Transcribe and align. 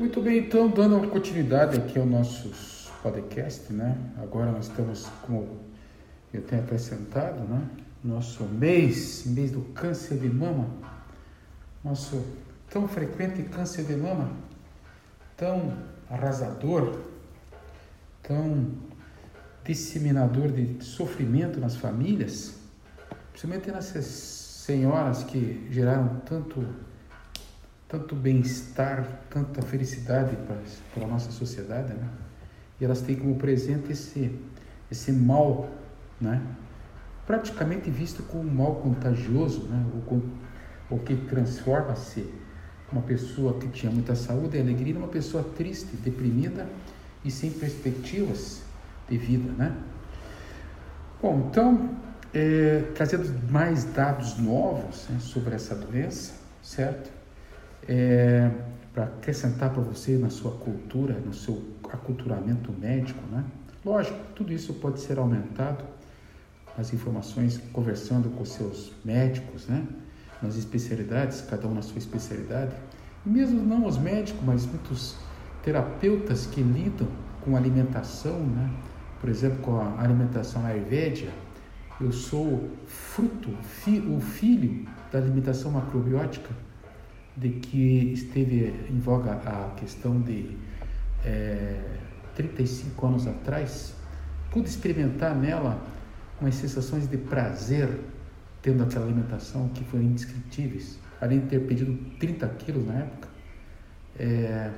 Muito 0.00 0.22
bem, 0.22 0.38
então, 0.38 0.66
dando 0.70 1.06
continuidade 1.10 1.76
aqui 1.76 1.98
ao 1.98 2.06
nosso 2.06 2.50
podcast, 3.02 3.70
né? 3.70 3.98
Agora 4.16 4.50
nós 4.50 4.68
estamos, 4.68 5.06
como 5.20 5.60
eu 6.32 6.40
tenho 6.40 6.62
apresentado, 6.62 7.40
né? 7.40 7.68
Nosso 8.02 8.44
mês, 8.44 9.24
mês 9.26 9.50
do 9.50 9.60
câncer 9.74 10.16
de 10.16 10.30
mama, 10.30 10.70
nosso 11.84 12.24
tão 12.70 12.88
frequente 12.88 13.42
câncer 13.42 13.84
de 13.84 13.94
mama, 13.94 14.30
tão 15.36 15.76
arrasador, 16.08 16.98
tão 18.22 18.68
disseminador 19.62 20.50
de 20.50 20.82
sofrimento 20.82 21.60
nas 21.60 21.76
famílias, 21.76 22.58
principalmente 23.32 23.70
nessas 23.70 24.06
senhoras 24.06 25.24
que 25.24 25.68
geraram 25.70 26.22
tanto 26.24 26.66
tanto 27.90 28.14
bem-estar, 28.14 29.04
tanta 29.28 29.60
felicidade 29.62 30.36
para 30.94 31.04
a 31.04 31.06
nossa 31.08 31.32
sociedade, 31.32 31.92
né? 31.92 32.08
E 32.80 32.84
elas 32.84 33.00
têm 33.02 33.16
como 33.16 33.34
presente 33.34 33.90
esse, 33.90 34.38
esse 34.90 35.10
mal, 35.10 35.68
né? 36.20 36.40
Praticamente 37.26 37.90
visto 37.90 38.22
como 38.22 38.48
um 38.48 38.54
mal 38.54 38.76
contagioso, 38.76 39.64
né? 39.64 39.84
O, 40.88 40.98
que 40.98 41.16
transforma-se 41.16 42.32
uma 42.92 43.02
pessoa 43.02 43.58
que 43.58 43.68
tinha 43.68 43.90
muita 43.90 44.14
saúde 44.14 44.56
e 44.56 44.60
alegria 44.60 44.94
numa 44.94 45.08
pessoa 45.08 45.42
triste, 45.56 45.96
deprimida 45.96 46.68
e 47.24 47.30
sem 47.30 47.50
perspectivas 47.50 48.62
de 49.08 49.18
vida, 49.18 49.52
né? 49.52 49.76
Bom, 51.20 51.48
então, 51.50 51.90
é, 52.32 52.84
trazendo 52.94 53.28
mais 53.50 53.84
dados 53.84 54.38
novos 54.38 55.08
né, 55.08 55.18
sobre 55.20 55.54
essa 55.54 55.74
doença, 55.74 56.32
certo? 56.62 57.19
É, 57.88 58.50
para 58.92 59.04
acrescentar 59.04 59.72
para 59.72 59.82
você 59.82 60.16
na 60.16 60.30
sua 60.30 60.52
cultura, 60.52 61.14
no 61.14 61.32
seu 61.32 61.62
aculturamento 61.92 62.72
médico, 62.72 63.20
né? 63.30 63.44
Lógico, 63.84 64.18
tudo 64.34 64.52
isso 64.52 64.74
pode 64.74 65.00
ser 65.00 65.18
aumentado, 65.18 65.84
as 66.76 66.92
informações 66.92 67.60
conversando 67.72 68.28
com 68.30 68.44
seus 68.44 68.92
médicos, 69.04 69.66
né? 69.66 69.86
Nas 70.42 70.56
especialidades, 70.56 71.40
cada 71.42 71.66
um 71.66 71.74
na 71.74 71.82
sua 71.82 71.98
especialidade. 71.98 72.74
E 73.24 73.28
mesmo 73.28 73.62
não 73.62 73.86
os 73.86 73.98
médicos, 73.98 74.42
mas 74.44 74.66
muitos 74.66 75.16
terapeutas 75.62 76.46
que 76.46 76.62
lidam 76.62 77.08
com 77.42 77.56
alimentação, 77.56 78.38
né? 78.38 78.70
Por 79.20 79.28
exemplo, 79.28 79.58
com 79.58 79.80
a 79.80 80.00
alimentação 80.00 80.64
ayurvédica, 80.64 81.30
eu 82.00 82.12
sou 82.12 82.70
fruto, 82.86 83.50
fi, 83.62 83.98
o 83.98 84.18
filho 84.20 84.86
da 85.12 85.18
alimentação 85.18 85.70
macrobiótica 85.70 86.50
de 87.36 87.50
que 87.50 88.12
esteve 88.12 88.74
em 88.90 88.98
voga 88.98 89.32
a 89.32 89.74
questão 89.76 90.20
de 90.20 90.56
é, 91.24 91.80
35 92.34 93.06
anos 93.06 93.26
atrás, 93.26 93.94
pude 94.50 94.68
experimentar 94.68 95.34
nela 95.34 95.82
umas 96.40 96.54
sensações 96.54 97.08
de 97.08 97.16
prazer 97.16 97.88
tendo 98.62 98.82
aquela 98.82 99.06
alimentação 99.06 99.68
que 99.68 99.84
foram 99.84 100.04
indescritíveis. 100.04 100.98
Além 101.20 101.40
de 101.40 101.46
ter 101.46 101.60
perdido 101.60 101.96
30 102.18 102.48
quilos 102.58 102.86
na 102.86 102.94
época, 102.94 103.28
é, 104.18 104.70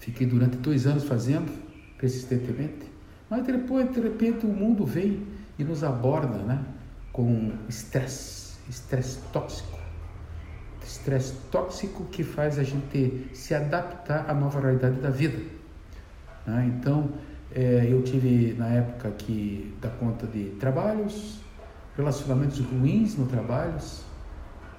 fiquei 0.00 0.26
durante 0.26 0.56
dois 0.56 0.86
anos 0.86 1.04
fazendo 1.04 1.52
persistentemente, 1.98 2.86
mas 3.28 3.44
depois, 3.44 3.90
de 3.92 4.00
repente, 4.00 4.46
o 4.46 4.48
mundo 4.48 4.84
vem 4.84 5.26
e 5.58 5.64
nos 5.64 5.82
aborda 5.82 6.38
né, 6.38 6.64
com 7.12 7.52
estresse, 7.68 8.56
estresse 8.68 9.18
tóxico 9.32 9.75
estresse 10.86 11.34
tóxico 11.50 12.04
que 12.04 12.22
faz 12.22 12.58
a 12.58 12.62
gente 12.62 13.28
se 13.32 13.54
adaptar 13.54 14.28
à 14.28 14.34
nova 14.34 14.60
realidade 14.60 15.00
da 15.00 15.10
vida. 15.10 15.38
Né? 16.46 16.72
Então, 16.76 17.10
é, 17.54 17.86
eu 17.88 18.02
tive 18.02 18.54
na 18.54 18.68
época 18.68 19.10
que 19.10 19.74
da 19.80 19.88
conta 19.88 20.26
de 20.26 20.50
trabalhos, 20.60 21.40
relacionamentos 21.96 22.60
ruins 22.60 23.16
no 23.16 23.26
trabalho, 23.26 23.76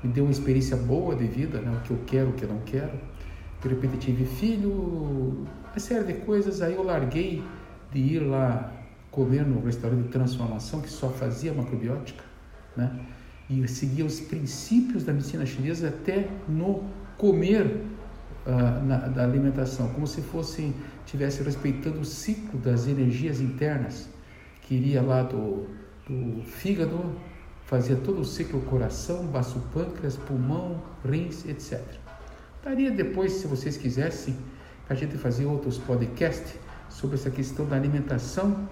me 0.04 0.12
deu 0.12 0.24
uma 0.26 0.32
experiência 0.32 0.78
boa 0.78 1.16
de 1.16 1.26
vida, 1.26 1.60
né? 1.60 1.78
o 1.78 1.82
que 1.82 1.92
eu 1.92 2.00
quero, 2.06 2.30
o 2.30 2.34
que 2.34 2.44
eu 2.44 2.50
não 2.50 2.60
quero. 2.60 2.94
De 3.62 3.68
repente 3.68 3.98
tive 3.98 4.26
filho, 4.26 5.46
uma 5.72 5.80
série 5.80 6.06
de 6.06 6.14
coisas, 6.22 6.62
aí 6.62 6.76
eu 6.76 6.84
larguei 6.84 7.44
de 7.92 8.00
ir 8.00 8.20
lá 8.20 8.72
comer 9.10 9.46
no 9.46 9.66
restaurante 9.66 10.04
de 10.04 10.10
transformação 10.10 10.80
que 10.80 10.90
só 10.90 11.10
fazia 11.10 11.52
macrobiótica, 11.54 12.24
né? 12.76 13.00
E 13.50 13.68
seguir 13.68 14.04
os 14.04 14.20
princípios 14.20 15.04
da 15.04 15.14
medicina 15.14 15.46
chinesa 15.46 15.90
até 15.90 16.28
no 16.48 16.84
comer 17.18 17.66
uh, 18.46 18.86
na, 18.86 18.98
da 19.08 19.24
alimentação, 19.24 19.90
como 19.90 20.06
se 20.06 20.22
fosse 20.22 20.74
tivesse 21.06 21.42
respeitando 21.42 22.02
o 22.02 22.06
ciclo 22.06 22.60
das 22.60 22.88
energias 22.88 23.40
internas, 23.40 24.10
que 24.62 24.76
iria 24.76 25.02
lá 25.02 25.24
do, 25.24 25.66
do 26.08 26.44
fígado, 26.44 27.16
fazia 27.66 27.96
todo 27.96 28.22
o 28.22 28.26
ciclo 28.26 28.62
coração, 28.62 29.26
baço 29.28 29.60
pâncreas, 29.74 30.18
pulmão, 30.18 30.84
rins, 31.06 31.46
etc. 31.46 31.82
Daria 32.64 32.92
depois, 32.92 33.34
se 33.34 33.48
vocês 33.48 33.78
quisessem, 33.78 34.36
a 34.90 34.94
gente 34.94 35.18
fazer 35.18 35.46
outros 35.46 35.78
podcasts 35.78 36.54
sobre 36.90 37.16
essa 37.16 37.30
questão 37.30 37.66
da 37.66 37.76
alimentação 37.76 38.68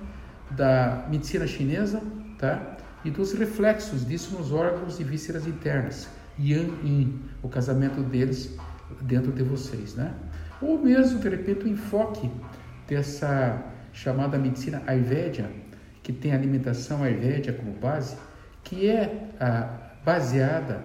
da 0.51 1.05
medicina 1.09 1.47
chinesa, 1.47 2.01
tá? 2.37 2.74
E 3.05 3.11
dos 3.11 3.33
reflexos 3.33 4.05
disso 4.05 4.35
nos 4.35 4.51
órgãos 4.51 4.99
e 4.99 5.03
vísceras 5.03 5.45
internas, 5.45 6.09
yang 6.39 6.73
yin, 6.83 7.21
o 7.43 7.47
casamento 7.47 8.01
deles 8.01 8.57
dentro 9.01 9.31
de 9.31 9.43
vocês, 9.43 9.93
né? 9.93 10.13
Ou 10.59 10.81
mesmo, 10.81 11.19
de 11.19 11.29
repente, 11.29 11.65
o 11.65 11.67
enfoque 11.67 12.29
dessa 12.87 13.63
chamada 13.93 14.39
medicina 14.39 14.81
ayurvédia, 14.87 15.49
que 16.01 16.11
tem 16.11 16.33
a 16.33 16.35
alimentação 16.35 17.03
ayurvédia 17.03 17.53
como 17.53 17.73
base, 17.73 18.17
que 18.63 18.89
é 18.89 19.29
a, 19.39 19.85
baseada, 20.03 20.83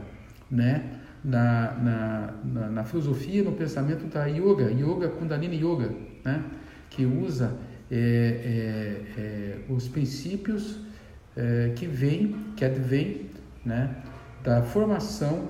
né, 0.50 1.00
na, 1.24 1.72
na, 1.72 2.34
na, 2.44 2.68
na, 2.68 2.84
filosofia, 2.84 3.42
no 3.42 3.52
pensamento 3.52 4.06
da 4.06 4.26
yoga, 4.26 4.70
yoga 4.70 5.08
Kundalini 5.08 5.56
Yoga, 5.56 5.90
né? 6.24 6.42
que 6.88 7.04
usa 7.04 7.56
é, 7.90 7.96
é, 7.96 9.20
é, 9.20 9.58
os 9.68 9.86
princípios 9.88 10.89
é, 11.36 11.72
que 11.76 11.86
vem, 11.86 12.52
que 12.56 12.64
advém 12.64 13.30
né, 13.64 13.94
da 14.42 14.62
formação 14.62 15.48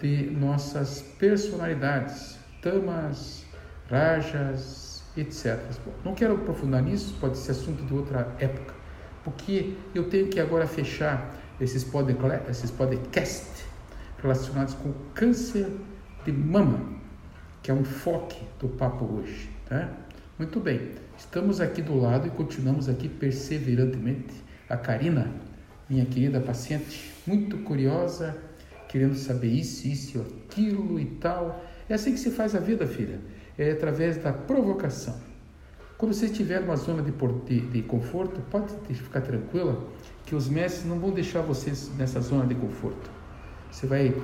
de 0.00 0.30
nossas 0.30 1.00
personalidades, 1.18 2.38
tamas, 2.60 3.44
rajas, 3.88 5.02
etc. 5.16 5.58
Bom, 5.84 5.92
não 6.04 6.14
quero 6.14 6.34
aprofundar 6.34 6.82
nisso, 6.82 7.14
pode 7.20 7.38
ser 7.38 7.52
assunto 7.52 7.84
de 7.84 7.94
outra 7.94 8.34
época, 8.38 8.74
porque 9.22 9.74
eu 9.94 10.08
tenho 10.08 10.28
que 10.28 10.40
agora 10.40 10.66
fechar 10.66 11.34
esses, 11.60 11.86
esses 12.48 12.70
podcasts 12.70 13.64
relacionados 14.20 14.74
com 14.74 14.92
câncer 15.14 15.68
de 16.24 16.32
mama, 16.32 16.80
que 17.62 17.70
é 17.70 17.74
um 17.74 17.80
enfoque 17.80 18.40
do 18.58 18.68
papo 18.68 19.04
hoje. 19.04 19.50
Tá? 19.68 19.88
Muito 20.38 20.58
bem, 20.58 20.92
estamos 21.16 21.60
aqui 21.60 21.82
do 21.82 22.00
lado 22.00 22.26
e 22.26 22.30
continuamos 22.30 22.88
aqui 22.88 23.08
perseverantemente 23.08 24.34
a 24.72 24.76
Karina, 24.78 25.30
minha 25.88 26.06
querida 26.06 26.40
paciente, 26.40 27.12
muito 27.26 27.58
curiosa, 27.58 28.34
querendo 28.88 29.14
saber 29.14 29.48
isso, 29.48 29.86
isso, 29.86 30.20
aquilo 30.48 30.98
e 30.98 31.04
tal. 31.04 31.62
É 31.90 31.94
assim 31.94 32.12
que 32.12 32.18
se 32.18 32.30
faz 32.30 32.54
a 32.54 32.58
vida, 32.58 32.86
filha. 32.86 33.20
É 33.58 33.70
através 33.70 34.16
da 34.16 34.32
provocação. 34.32 35.14
Quando 35.98 36.14
você 36.14 36.24
estiver 36.24 36.62
numa 36.62 36.76
zona 36.76 37.02
de, 37.02 37.12
de, 37.12 37.60
de 37.68 37.82
conforto, 37.82 38.40
pode 38.50 38.72
ficar 38.94 39.20
tranquila 39.20 39.86
que 40.24 40.34
os 40.34 40.48
mestres 40.48 40.86
não 40.86 40.98
vão 40.98 41.10
deixar 41.10 41.42
vocês 41.42 41.90
nessa 41.98 42.20
zona 42.22 42.46
de 42.46 42.54
conforto. 42.54 43.10
Você 43.70 43.86
vai 43.86 44.14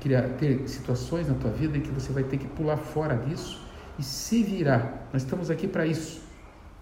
criar, 0.00 0.22
ter 0.38 0.68
situações 0.68 1.26
na 1.28 1.34
tua 1.34 1.50
vida 1.50 1.76
em 1.76 1.80
que 1.80 1.90
você 1.90 2.12
vai 2.12 2.22
ter 2.22 2.38
que 2.38 2.46
pular 2.46 2.76
fora 2.76 3.16
disso 3.16 3.60
e 3.98 4.04
se 4.04 4.42
virar. 4.44 5.08
Nós 5.12 5.22
estamos 5.22 5.50
aqui 5.50 5.66
para 5.66 5.84
isso. 5.84 6.22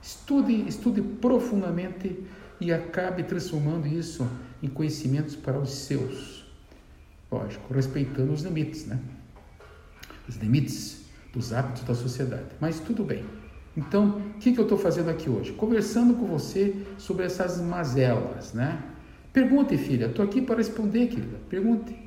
Estude, 0.02 0.68
estude 0.68 1.00
profundamente 1.00 2.22
e 2.60 2.72
acabe 2.72 3.22
transformando 3.24 3.86
isso 3.86 4.28
em 4.62 4.68
conhecimentos 4.68 5.36
para 5.36 5.58
os 5.58 5.70
seus. 5.70 6.44
Lógico, 7.30 7.74
respeitando 7.74 8.32
os 8.32 8.42
limites, 8.42 8.86
né? 8.86 8.98
Os 10.28 10.36
limites 10.36 11.04
dos 11.32 11.52
hábitos 11.52 11.82
da 11.82 11.94
sociedade. 11.94 12.46
Mas 12.60 12.80
tudo 12.80 13.04
bem. 13.04 13.24
Então, 13.76 14.18
o 14.36 14.38
que, 14.38 14.52
que 14.52 14.58
eu 14.58 14.64
estou 14.64 14.78
fazendo 14.78 15.10
aqui 15.10 15.28
hoje? 15.28 15.52
Conversando 15.52 16.14
com 16.14 16.26
você 16.26 16.76
sobre 16.96 17.26
essas 17.26 17.60
mazelas, 17.60 18.52
né? 18.52 18.80
Pergunte, 19.32 19.76
filha. 19.76 20.06
Estou 20.06 20.24
aqui 20.24 20.40
para 20.40 20.56
responder, 20.56 21.08
querida. 21.08 21.38
Pergunte. 21.48 22.04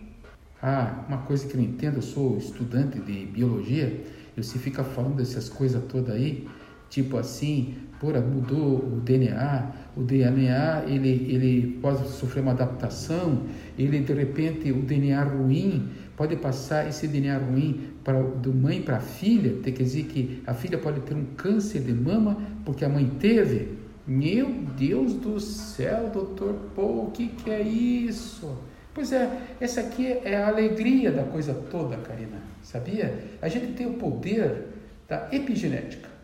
Ah, 0.61 1.03
uma 1.07 1.19
coisa 1.19 1.45
que 1.45 1.55
eu 1.55 1.61
entendo, 1.61 1.97
eu 1.97 2.01
sou 2.01 2.38
estudante 2.38 3.00
de 3.00 3.25
biologia, 3.25 4.05
e 4.35 4.41
você 4.41 4.57
fica 4.57 4.83
falando 4.83 5.17
dessas 5.17 5.50
coisas 5.50 5.83
todas 5.89 6.15
aí, 6.15 6.47
tipo 6.89 7.17
assim, 7.17 7.75
Porra, 7.99 8.21
mudou 8.21 8.77
o 8.77 9.01
DNA, 9.03 9.71
o 9.95 10.03
DNA 10.03 10.83
ele, 10.88 11.09
ele 11.33 11.79
pode 11.81 12.07
sofrer 12.09 12.41
uma 12.41 12.51
adaptação, 12.51 13.44
ele 13.77 13.99
de 14.01 14.13
repente, 14.13 14.71
o 14.71 14.81
DNA 14.81 15.23
ruim 15.23 15.89
pode 16.15 16.35
passar 16.35 16.88
esse 16.88 17.07
DNA 17.07 17.38
ruim 17.39 17.91
para, 18.03 18.21
do 18.21 18.53
mãe 18.53 18.81
para 18.81 18.97
a 18.97 18.99
filha, 18.99 19.61
quer 19.63 19.71
dizer 19.71 20.03
que 20.03 20.44
a 20.45 20.53
filha 20.53 20.77
pode 20.77 20.99
ter 21.01 21.15
um 21.15 21.25
câncer 21.35 21.81
de 21.81 21.94
mama 21.94 22.38
porque 22.63 22.85
a 22.85 22.89
mãe 22.89 23.09
teve. 23.19 23.77
Meu 24.05 24.47
Deus 24.77 25.15
do 25.15 25.39
céu, 25.39 26.09
doutor 26.13 26.53
Paul, 26.75 27.07
o 27.07 27.11
que, 27.11 27.27
que 27.27 27.50
é 27.50 27.61
isso? 27.61 28.57
Pois 28.93 29.11
é, 29.11 29.29
essa 29.59 29.81
aqui 29.81 30.07
é 30.23 30.38
a 30.38 30.47
alegria 30.47 31.11
da 31.11 31.23
coisa 31.23 31.53
toda, 31.53 31.97
Karina, 31.97 32.41
sabia? 32.61 33.25
A 33.41 33.47
gente 33.47 33.73
tem 33.73 33.85
o 33.85 33.93
poder 33.93 34.67
da 35.07 35.27
epigenética. 35.31 36.16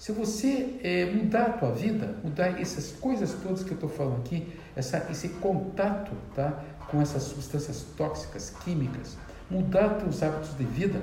Se 0.00 0.12
você 0.12 0.80
é, 0.82 1.04
mudar 1.04 1.42
a 1.42 1.50
tua 1.50 1.72
vida, 1.72 2.16
mudar 2.24 2.58
essas 2.58 2.90
coisas 2.90 3.34
todas 3.34 3.62
que 3.62 3.70
eu 3.70 3.74
estou 3.74 3.90
falando 3.90 4.20
aqui, 4.20 4.50
essa, 4.74 5.06
esse 5.10 5.28
contato 5.28 6.12
tá, 6.34 6.58
com 6.90 7.02
essas 7.02 7.24
substâncias 7.24 7.84
tóxicas, 7.98 8.48
químicas, 8.64 9.18
mudar 9.50 9.98
teus 9.98 10.22
hábitos 10.22 10.56
de 10.56 10.64
vida, 10.64 11.02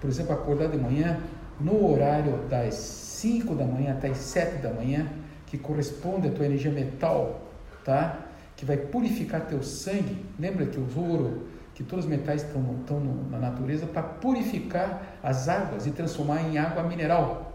por 0.00 0.08
exemplo, 0.08 0.32
acordar 0.32 0.68
de 0.68 0.78
manhã 0.78 1.18
no 1.58 1.90
horário 1.90 2.38
das 2.48 2.76
5 2.76 3.52
da 3.56 3.64
manhã 3.64 3.94
até 3.94 4.10
as 4.10 4.18
7 4.18 4.62
da 4.62 4.72
manhã, 4.72 5.08
que 5.44 5.58
corresponde 5.58 6.28
à 6.28 6.30
tua 6.30 6.46
energia 6.46 6.70
metal, 6.70 7.50
tá? 7.84 8.28
que 8.54 8.64
vai 8.64 8.76
purificar 8.76 9.40
teu 9.46 9.60
sangue. 9.64 10.24
Lembra 10.38 10.66
que 10.66 10.78
o 10.78 10.86
ouro, 10.96 11.48
que 11.74 11.82
todos 11.82 12.04
os 12.04 12.10
metais 12.10 12.44
estão, 12.44 12.76
estão 12.78 13.00
na 13.28 13.40
natureza 13.40 13.86
para 13.86 14.04
purificar 14.04 15.18
as 15.20 15.48
águas 15.48 15.84
e 15.84 15.90
transformar 15.90 16.42
em 16.42 16.58
água 16.58 16.84
mineral, 16.84 17.45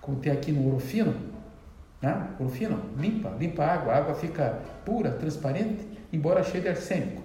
como 0.00 0.18
tem 0.18 0.32
aqui 0.32 0.52
no 0.52 0.64
ouro 0.64 0.80
fino. 0.80 1.14
Né? 2.00 2.28
Ouro 2.38 2.52
fino, 2.52 2.80
limpa, 2.96 3.30
limpa 3.38 3.64
a 3.64 3.74
água, 3.74 3.92
a 3.92 3.96
água 3.98 4.14
fica 4.14 4.58
pura, 4.84 5.10
transparente, 5.10 5.86
embora 6.12 6.42
cheia 6.42 6.62
de 6.62 6.68
arsênico. 6.68 7.22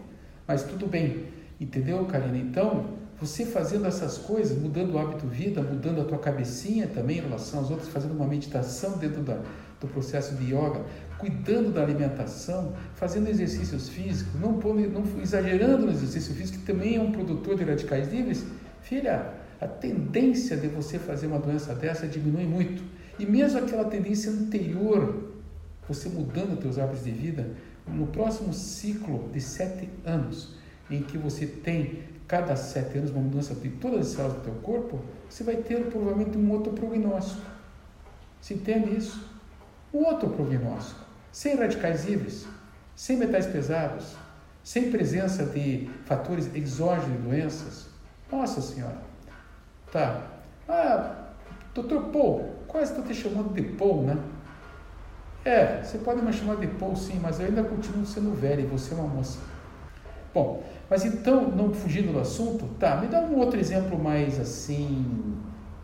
Mas 0.48 0.64
tudo 0.64 0.86
bem, 0.86 1.26
entendeu, 1.60 2.04
Karina? 2.06 2.38
Então, 2.38 2.86
você 3.20 3.46
fazendo 3.46 3.88
essas 3.88 4.18
coisas, 4.18 4.58
mudando 4.58 4.94
o 4.94 5.00
hábito 5.00 5.26
de 5.26 5.36
vida, 5.36 5.62
mudando 5.62 6.02
a 6.02 6.04
tua 6.04 6.18
cabecinha 6.18 6.88
também 6.88 7.20
em 7.20 7.22
relação 7.22 7.60
aos 7.60 7.72
outros, 7.72 7.88
fazendo 7.90 8.14
uma 8.14 8.28
meditação 8.28 8.98
dentro 8.98 9.22
da, 9.22 9.40
do 9.80 9.88
processo 9.88 10.36
de 10.36 10.54
yoga, 10.54 10.82
cuidando 11.18 11.72
da 11.72 11.82
alimentação, 11.82 12.74
fazendo 12.96 13.30
exercícios 13.30 13.88
físicos, 13.88 14.40
não, 14.40 14.52
não 14.52 15.22
exagerando 15.22 15.86
no 15.86 15.92
exercício 15.92 16.36
físico, 16.36 16.60
que 16.60 16.66
também 16.66 16.98
é 16.98 17.02
um 17.02 17.14
produtor 17.14 17.56
de 17.56 17.64
radicais 17.64 18.12
livres, 18.12 18.46
filha, 18.82 19.34
a 19.60 19.68
tendência 19.68 20.58
de 20.58 20.68
você 20.68 21.00
fazer 21.00 21.28
uma 21.28 21.40
doença 21.40 21.74
dessa 21.74 22.08
diminui 22.08 22.46
muito. 22.46 22.84
E 23.18 23.26
mesmo 23.26 23.60
aquela 23.60 23.86
tendência 23.86 24.32
anterior, 24.32 25.32
você 25.88 26.10
mudando 26.10 26.62
seus 26.62 26.78
hábitos 26.78 27.04
de 27.04 27.12
vida, 27.12 27.52
no 27.88 28.08
próximo 28.08 28.54
ciclo 28.54 29.30
de 29.32 29.40
sete 29.40 29.90
anos, 30.04 30.56
em 30.90 31.02
que 31.02 31.18
você 31.18 31.46
tem 31.46 32.04
cada 32.28 32.56
sete 32.56 32.98
anos 32.98 33.12
uma 33.12 33.22
mudança 33.22 33.54
de 33.54 33.70
todas 33.70 34.08
as 34.08 34.14
células 34.14 34.38
do 34.38 34.44
teu 34.44 34.54
corpo, 34.56 35.02
você 35.30 35.44
vai 35.44 35.58
ter 35.58 35.86
provavelmente 35.86 36.38
um 36.38 36.52
outro 36.52 36.74
prognóstico. 36.74 37.46
Você 38.42 38.56
entende 38.56 38.96
isso? 38.96 39.30
Um 39.94 40.04
outro 40.06 40.30
prognóstico. 40.30 41.00
Sem 41.32 41.56
radicais 41.56 42.06
livres, 42.06 42.48
sem 42.96 43.18
metais 43.18 43.46
pesados, 43.46 44.16
sem 44.64 44.90
presença 44.90 45.46
de 45.46 45.90
fatores 46.06 46.50
exógenos 46.56 47.18
de 47.18 47.28
doenças. 47.28 47.88
Nossa 48.32 48.62
Senhora. 48.62 49.15
Tá. 49.96 50.24
Ah, 50.68 51.30
doutor 51.74 52.10
Paul, 52.12 52.50
quase 52.68 52.92
estou 52.92 53.06
te 53.06 53.16
chamando 53.16 53.54
de 53.54 53.62
Paul, 53.62 54.04
né? 54.04 54.18
É, 55.46 55.82
você 55.82 56.00
pode 56.00 56.22
me 56.22 56.34
chamar 56.34 56.58
de 56.58 56.68
Paul 56.68 56.98
sim, 56.98 57.18
mas 57.24 57.40
eu 57.40 57.46
ainda 57.46 57.64
continuo 57.64 58.06
sendo 58.06 58.36
velho 58.36 58.64
e 58.64 58.66
você 58.66 58.94
é 58.94 58.98
uma 58.98 59.08
moça. 59.08 59.40
Bom, 60.34 60.62
mas 60.90 61.06
então, 61.06 61.50
não 61.50 61.74
fugindo 61.74 62.12
do 62.12 62.20
assunto, 62.20 62.66
tá, 62.78 62.98
me 62.98 63.08
dá 63.08 63.22
um 63.22 63.38
outro 63.38 63.58
exemplo 63.58 63.98
mais 63.98 64.38
assim, 64.38 65.38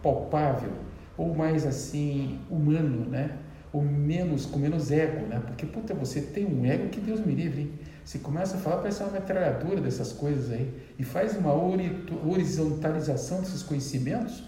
palpável, 0.03 0.73
ou 1.17 1.33
mais 1.33 1.65
assim, 1.65 2.41
humano, 2.49 3.09
né? 3.09 3.37
Ou 3.71 3.81
menos, 3.81 4.45
com 4.45 4.59
menos 4.59 4.91
ego, 4.91 5.25
né? 5.25 5.41
Porque, 5.47 5.65
puta, 5.65 5.93
você 5.93 6.19
tem 6.19 6.45
um 6.45 6.65
ego 6.65 6.89
que 6.89 6.99
Deus 6.99 7.25
me 7.25 7.33
livre, 7.33 7.61
hein? 7.61 7.71
Você 8.03 8.19
começa 8.19 8.57
a 8.57 8.59
falar, 8.59 8.77
parece 8.77 9.03
uma 9.03 9.11
metralhadora 9.11 9.79
dessas 9.79 10.11
coisas 10.11 10.51
aí, 10.51 10.73
e 10.97 11.03
faz 11.03 11.37
uma 11.37 11.53
horizontalização 11.53 13.41
desses 13.41 13.63
conhecimentos, 13.63 14.43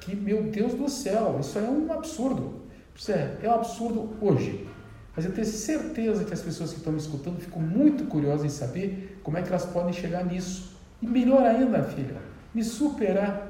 que, 0.00 0.16
meu 0.16 0.44
Deus 0.44 0.74
do 0.74 0.88
céu, 0.88 1.38
isso 1.40 1.58
é 1.58 1.62
um 1.62 1.92
absurdo. 1.92 2.62
É, 3.08 3.46
é 3.46 3.48
um 3.48 3.54
absurdo 3.54 4.10
hoje. 4.20 4.68
Mas 5.14 5.24
eu 5.24 5.32
tenho 5.32 5.46
certeza 5.46 6.24
que 6.24 6.32
as 6.32 6.40
pessoas 6.40 6.70
que 6.70 6.78
estão 6.78 6.92
me 6.92 6.98
escutando 6.98 7.38
ficam 7.38 7.60
muito 7.60 8.04
curiosas 8.04 8.44
em 8.46 8.48
saber 8.48 9.20
como 9.22 9.36
é 9.36 9.42
que 9.42 9.48
elas 9.48 9.66
podem 9.66 9.92
chegar 9.92 10.24
nisso. 10.24 10.76
E 11.00 11.06
melhor 11.06 11.44
ainda, 11.44 11.82
filha, 11.82 12.16
me 12.54 12.64
superar. 12.64 13.48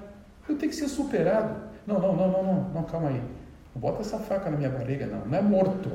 Eu 0.48 0.56
tenho 0.56 0.70
que 0.70 0.76
ser 0.76 0.88
superado. 0.88 1.54
Não, 1.86 2.00
não, 2.00 2.16
não, 2.16 2.30
não, 2.30 2.42
não, 2.42 2.70
não, 2.70 2.82
calma 2.84 3.08
aí. 3.08 3.22
Não 3.74 3.80
bota 3.80 4.00
essa 4.00 4.18
faca 4.18 4.50
na 4.50 4.56
minha 4.56 4.70
barriga, 4.70 5.06
não. 5.06 5.24
Não 5.26 5.38
é 5.38 5.42
morto, 5.42 5.90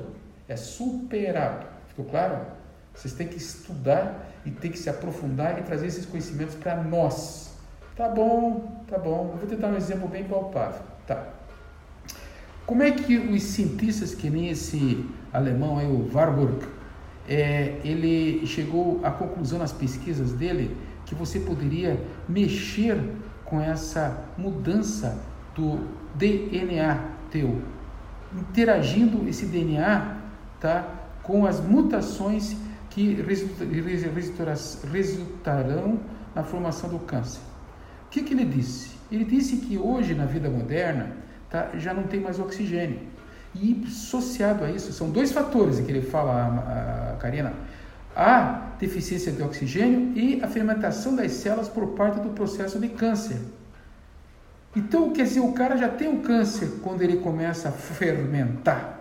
é 0.47 0.55
superado. 0.55 1.65
Ficou 1.87 2.05
claro? 2.05 2.56
Vocês 2.97 3.13
têm 3.13 3.27
que 3.27 3.37
estudar 3.37 4.27
e 4.43 4.49
têm 4.49 4.71
que 4.71 4.79
se 4.79 4.89
aprofundar 4.89 5.59
e 5.59 5.61
trazer 5.61 5.85
esses 5.85 6.05
conhecimentos 6.05 6.55
para 6.55 6.83
nós. 6.83 7.55
Tá 7.95 8.09
bom, 8.09 8.83
tá 8.87 8.97
bom. 8.97 9.29
Eu 9.33 9.37
vou 9.37 9.47
tentar 9.47 9.67
um 9.67 9.75
exemplo 9.75 10.07
bem 10.07 10.23
palpável. 10.23 10.81
Tá. 11.05 11.27
Como 12.65 12.81
é 12.81 12.91
que 12.91 13.17
os 13.17 13.43
cientistas, 13.43 14.15
que 14.15 14.29
nem 14.31 14.49
esse 14.49 15.05
alemão 15.31 15.77
aí, 15.77 15.85
o 15.85 16.09
Warburg, 16.11 16.65
é, 17.29 17.79
ele 17.83 18.45
chegou 18.47 18.99
à 19.03 19.11
conclusão 19.11 19.59
nas 19.59 19.71
pesquisas 19.71 20.33
dele 20.33 20.75
que 21.05 21.13
você 21.13 21.39
poderia 21.39 22.01
mexer 22.27 22.99
com 23.45 23.61
essa 23.61 24.25
mudança 24.37 25.17
do 25.55 25.87
DNA 26.15 26.99
teu, 27.29 27.61
interagindo 28.33 29.27
esse 29.29 29.45
DNA 29.45 30.17
tá, 30.59 30.85
com 31.23 31.45
as 31.45 31.59
mutações 31.59 32.57
que 32.97 33.21
resultarão 34.91 35.99
na 36.33 36.43
formação 36.43 36.89
do 36.89 36.97
câncer. 36.97 37.39
O 38.07 38.09
que, 38.09 38.23
que 38.23 38.33
ele 38.33 38.45
disse? 38.45 38.97
Ele 39.11 39.23
disse 39.23 39.57
que 39.57 39.77
hoje 39.77 40.15
na 40.15 40.25
vida 40.25 40.49
moderna 40.49 41.11
tá, 41.47 41.69
já 41.75 41.93
não 41.93 42.03
tem 42.03 42.19
mais 42.19 42.39
oxigênio. 42.39 42.99
E 43.53 43.83
associado 43.87 44.63
a 44.63 44.71
isso, 44.71 44.91
são 44.91 45.11
dois 45.11 45.31
fatores 45.31 45.79
que 45.79 45.91
ele 45.91 46.01
fala, 46.01 46.33
a, 46.33 47.13
a 47.13 47.15
Karina: 47.17 47.53
a 48.15 48.71
deficiência 48.79 49.31
de 49.31 49.43
oxigênio 49.43 50.11
e 50.15 50.43
a 50.43 50.47
fermentação 50.47 51.15
das 51.15 51.33
células 51.33 51.69
por 51.69 51.89
parte 51.89 52.19
do 52.19 52.29
processo 52.29 52.79
de 52.79 52.89
câncer. 52.89 53.37
Então, 54.75 55.11
quer 55.11 55.23
dizer, 55.23 55.39
o 55.39 55.53
cara 55.53 55.77
já 55.77 55.87
tem 55.87 56.07
um 56.07 56.21
câncer 56.21 56.79
quando 56.83 57.01
ele 57.03 57.17
começa 57.17 57.69
a 57.69 57.71
fermentar. 57.71 58.96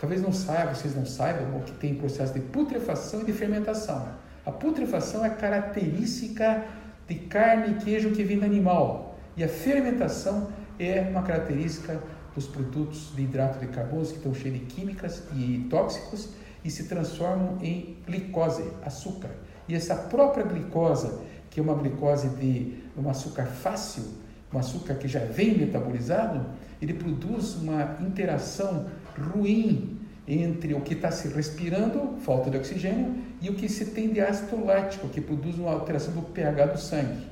Talvez 0.00 0.22
não 0.22 0.32
saiba, 0.32 0.74
vocês 0.74 0.96
não 0.96 1.04
saibam 1.04 1.60
que 1.60 1.72
tem 1.72 1.94
processo 1.94 2.32
de 2.32 2.40
putrefação 2.40 3.20
e 3.20 3.24
de 3.26 3.32
fermentação. 3.34 4.08
A 4.46 4.50
putrefação 4.50 5.22
é 5.22 5.28
característica 5.28 6.64
de 7.06 7.16
carne 7.16 7.72
e 7.72 7.84
queijo 7.84 8.10
que 8.12 8.22
vem 8.22 8.38
do 8.38 8.46
animal. 8.46 9.18
E 9.36 9.44
a 9.44 9.48
fermentação 9.48 10.48
é 10.78 11.02
uma 11.10 11.22
característica 11.22 12.00
dos 12.34 12.46
produtos 12.46 13.12
de 13.14 13.22
hidrato 13.22 13.58
de 13.58 13.66
carbono 13.66 14.06
que 14.06 14.14
estão 14.14 14.32
cheios 14.32 14.58
de 14.58 14.64
químicas 14.64 15.22
e 15.34 15.66
tóxicos 15.68 16.30
e 16.64 16.70
se 16.70 16.84
transformam 16.84 17.58
em 17.60 17.98
glicose, 18.06 18.64
açúcar. 18.82 19.30
E 19.68 19.74
essa 19.74 19.94
própria 19.94 20.44
glicose, 20.44 21.12
que 21.50 21.60
é 21.60 21.62
uma 21.62 21.74
glicose 21.74 22.28
de 22.30 22.84
um 22.96 23.08
açúcar 23.10 23.44
fácil, 23.44 24.04
um 24.52 24.58
açúcar 24.58 24.94
que 24.94 25.06
já 25.06 25.20
vem 25.20 25.58
metabolizado, 25.58 26.46
ele 26.80 26.94
produz 26.94 27.54
uma 27.56 27.98
interação 28.00 28.86
ruim 29.22 29.98
entre 30.26 30.74
o 30.74 30.80
que 30.80 30.94
está 30.94 31.10
se 31.10 31.28
respirando, 31.28 32.16
falta 32.20 32.50
de 32.50 32.56
oxigênio, 32.56 33.22
e 33.40 33.48
o 33.50 33.54
que 33.54 33.68
se 33.68 33.86
tem 33.86 34.10
de 34.10 34.20
ácido 34.20 34.64
lático, 34.64 35.08
que 35.08 35.20
produz 35.20 35.58
uma 35.58 35.72
alteração 35.72 36.12
do 36.14 36.22
pH 36.22 36.66
do 36.66 36.78
sangue. 36.78 37.26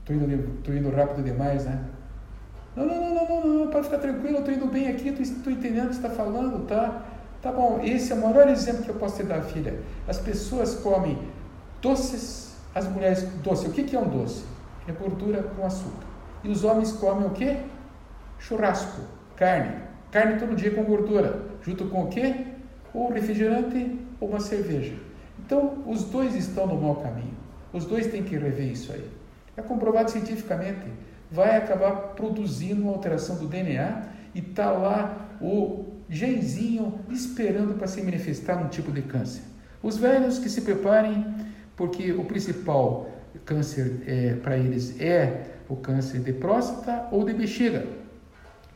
Estou 0.00 0.14
indo, 0.14 0.76
indo 0.76 0.90
rápido 0.90 1.24
demais, 1.24 1.64
né? 1.64 1.84
Não, 2.76 2.84
não, 2.84 2.94
não, 2.94 3.14
não, 3.14 3.40
não, 3.40 3.54
não, 3.64 3.70
pode 3.70 3.86
ficar 3.86 3.98
tranquilo, 3.98 4.38
estou 4.38 4.52
indo 4.52 4.66
bem 4.66 4.88
aqui, 4.88 5.08
estou 5.08 5.52
entendendo 5.52 5.86
o 5.86 5.88
que 5.88 5.96
está 5.96 6.10
falando, 6.10 6.66
tá? 6.66 7.02
Tá 7.40 7.50
bom, 7.50 7.80
esse 7.82 8.12
é 8.12 8.14
o 8.14 8.20
maior 8.20 8.48
exemplo 8.48 8.82
que 8.82 8.90
eu 8.90 8.96
posso 8.96 9.16
te 9.16 9.22
dar, 9.22 9.40
filha. 9.42 9.80
As 10.06 10.18
pessoas 10.18 10.74
comem 10.74 11.18
doces, 11.80 12.56
as 12.74 12.86
mulheres 12.86 13.22
doce. 13.42 13.66
O 13.66 13.70
que, 13.70 13.84
que 13.84 13.96
é 13.96 13.98
um 13.98 14.08
doce? 14.08 14.44
É 14.86 14.92
gordura 14.92 15.42
com 15.42 15.64
açúcar. 15.64 16.06
E 16.44 16.48
os 16.50 16.64
homens 16.64 16.92
comem 16.92 17.26
o 17.26 17.30
que? 17.30 17.56
Churrasco, 18.38 19.00
carne. 19.36 19.85
Carne 20.16 20.38
todo 20.38 20.56
dia 20.56 20.70
com 20.70 20.82
gordura. 20.82 21.42
Junto 21.60 21.84
com 21.88 22.04
o 22.04 22.06
que? 22.06 22.46
Ou 22.94 23.12
refrigerante 23.12 23.98
ou 24.18 24.30
uma 24.30 24.40
cerveja. 24.40 24.94
Então, 25.38 25.82
os 25.86 26.04
dois 26.04 26.34
estão 26.34 26.66
no 26.66 26.80
mau 26.80 26.96
caminho. 26.96 27.36
Os 27.70 27.84
dois 27.84 28.06
têm 28.06 28.22
que 28.22 28.34
rever 28.34 28.72
isso 28.72 28.94
aí. 28.94 29.06
É 29.58 29.60
comprovado 29.60 30.10
cientificamente 30.10 30.86
vai 31.30 31.54
acabar 31.58 32.14
produzindo 32.14 32.80
uma 32.80 32.92
alteração 32.92 33.36
do 33.36 33.46
DNA 33.46 34.04
e 34.34 34.38
está 34.38 34.70
lá 34.70 35.36
o 35.38 35.84
genzinho 36.08 36.98
esperando 37.10 37.74
para 37.74 37.86
se 37.86 38.00
manifestar 38.00 38.58
num 38.58 38.70
tipo 38.70 38.90
de 38.90 39.02
câncer. 39.02 39.42
Os 39.82 39.98
velhos 39.98 40.38
que 40.38 40.48
se 40.48 40.62
preparem, 40.62 41.26
porque 41.76 42.12
o 42.12 42.24
principal 42.24 43.10
câncer 43.44 44.02
é, 44.06 44.34
para 44.36 44.56
eles 44.56 44.98
é 44.98 45.42
o 45.68 45.76
câncer 45.76 46.20
de 46.20 46.32
próstata 46.32 47.06
ou 47.10 47.22
de 47.22 47.34
bexiga, 47.34 47.84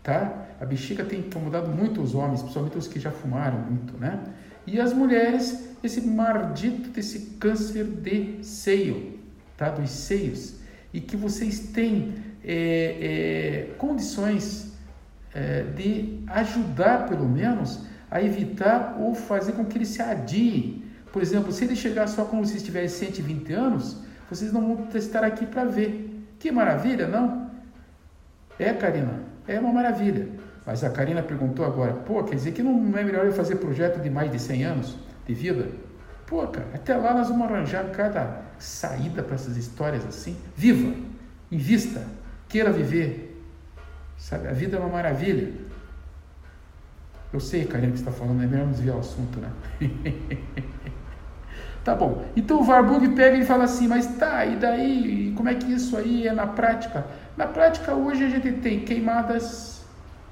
tá? 0.02 0.49
A 0.60 0.66
bexiga 0.66 1.02
tem 1.04 1.20
incomodado 1.20 1.70
muito 1.70 2.02
os 2.02 2.14
homens, 2.14 2.42
principalmente 2.42 2.76
os 2.76 2.86
que 2.86 3.00
já 3.00 3.10
fumaram 3.10 3.58
muito, 3.60 3.96
né? 3.96 4.22
E 4.66 4.78
as 4.78 4.92
mulheres, 4.92 5.70
esse 5.82 6.02
maldito 6.02 6.90
desse 6.90 7.36
câncer 7.40 7.84
de 7.84 8.44
seio, 8.44 9.18
tá? 9.56 9.70
Dos 9.70 9.90
seios. 9.90 10.56
E 10.92 11.00
que 11.00 11.16
vocês 11.16 11.60
têm 11.60 12.12
é, 12.44 13.70
é, 13.70 13.74
condições 13.78 14.72
é, 15.34 15.62
de 15.62 16.20
ajudar, 16.26 17.08
pelo 17.08 17.26
menos, 17.26 17.80
a 18.10 18.22
evitar 18.22 18.96
ou 19.00 19.14
fazer 19.14 19.52
com 19.52 19.64
que 19.64 19.78
ele 19.78 19.86
se 19.86 20.02
adie. 20.02 20.84
Por 21.10 21.22
exemplo, 21.22 21.52
se 21.52 21.64
ele 21.64 21.74
chegar 21.74 22.06
só 22.06 22.24
quando 22.26 22.46
vocês 22.46 22.62
tiverem 22.62 22.88
120 22.88 23.52
anos, 23.54 23.96
vocês 24.28 24.52
não 24.52 24.76
vão 24.76 24.88
estar 24.94 25.24
aqui 25.24 25.46
para 25.46 25.64
ver. 25.64 26.22
Que 26.38 26.52
maravilha, 26.52 27.08
não? 27.08 27.50
É, 28.58 28.74
Karina, 28.74 29.22
é 29.48 29.58
uma 29.58 29.72
maravilha. 29.72 30.28
Mas 30.70 30.84
a 30.84 30.90
Karina 30.90 31.20
perguntou 31.20 31.66
agora, 31.66 31.92
pô, 31.92 32.22
quer 32.22 32.36
dizer 32.36 32.52
que 32.52 32.62
não 32.62 32.96
é 32.96 33.02
melhor 33.02 33.26
eu 33.26 33.32
fazer 33.32 33.56
projeto 33.56 34.00
de 34.00 34.08
mais 34.08 34.30
de 34.30 34.38
100 34.38 34.64
anos 34.64 34.96
de 35.26 35.34
vida? 35.34 35.66
Pô, 36.28 36.46
cara, 36.46 36.68
até 36.72 36.96
lá 36.96 37.12
nós 37.12 37.28
vamos 37.28 37.50
arranjar 37.50 37.90
cada 37.90 38.42
saída 38.56 39.20
para 39.20 39.34
essas 39.34 39.56
histórias 39.56 40.06
assim. 40.06 40.36
Viva, 40.54 40.94
invista, 41.50 42.06
queira 42.48 42.70
viver. 42.70 43.44
Sabe, 44.16 44.46
a 44.46 44.52
vida 44.52 44.76
é 44.76 44.78
uma 44.78 44.88
maravilha. 44.88 45.52
Eu 47.32 47.40
sei, 47.40 47.64
Karina, 47.64 47.90
que 47.90 47.98
você 47.98 48.08
está 48.08 48.12
falando, 48.12 48.40
é 48.40 48.46
melhor 48.46 48.68
desviar 48.68 48.94
o 48.94 49.00
assunto, 49.00 49.40
né? 49.40 49.50
tá 51.82 51.96
bom. 51.96 52.26
Então 52.36 52.60
o 52.60 52.64
Warburg 52.64 53.08
pega 53.16 53.36
e 53.36 53.44
fala 53.44 53.64
assim, 53.64 53.88
mas 53.88 54.06
tá, 54.18 54.46
e 54.46 54.54
daí, 54.54 55.34
como 55.36 55.48
é 55.48 55.54
que 55.56 55.72
isso 55.72 55.96
aí 55.96 56.28
é 56.28 56.32
na 56.32 56.46
prática? 56.46 57.04
Na 57.36 57.48
prática, 57.48 57.92
hoje 57.92 58.22
a 58.22 58.28
gente 58.28 58.52
tem 58.52 58.84
queimadas, 58.84 59.79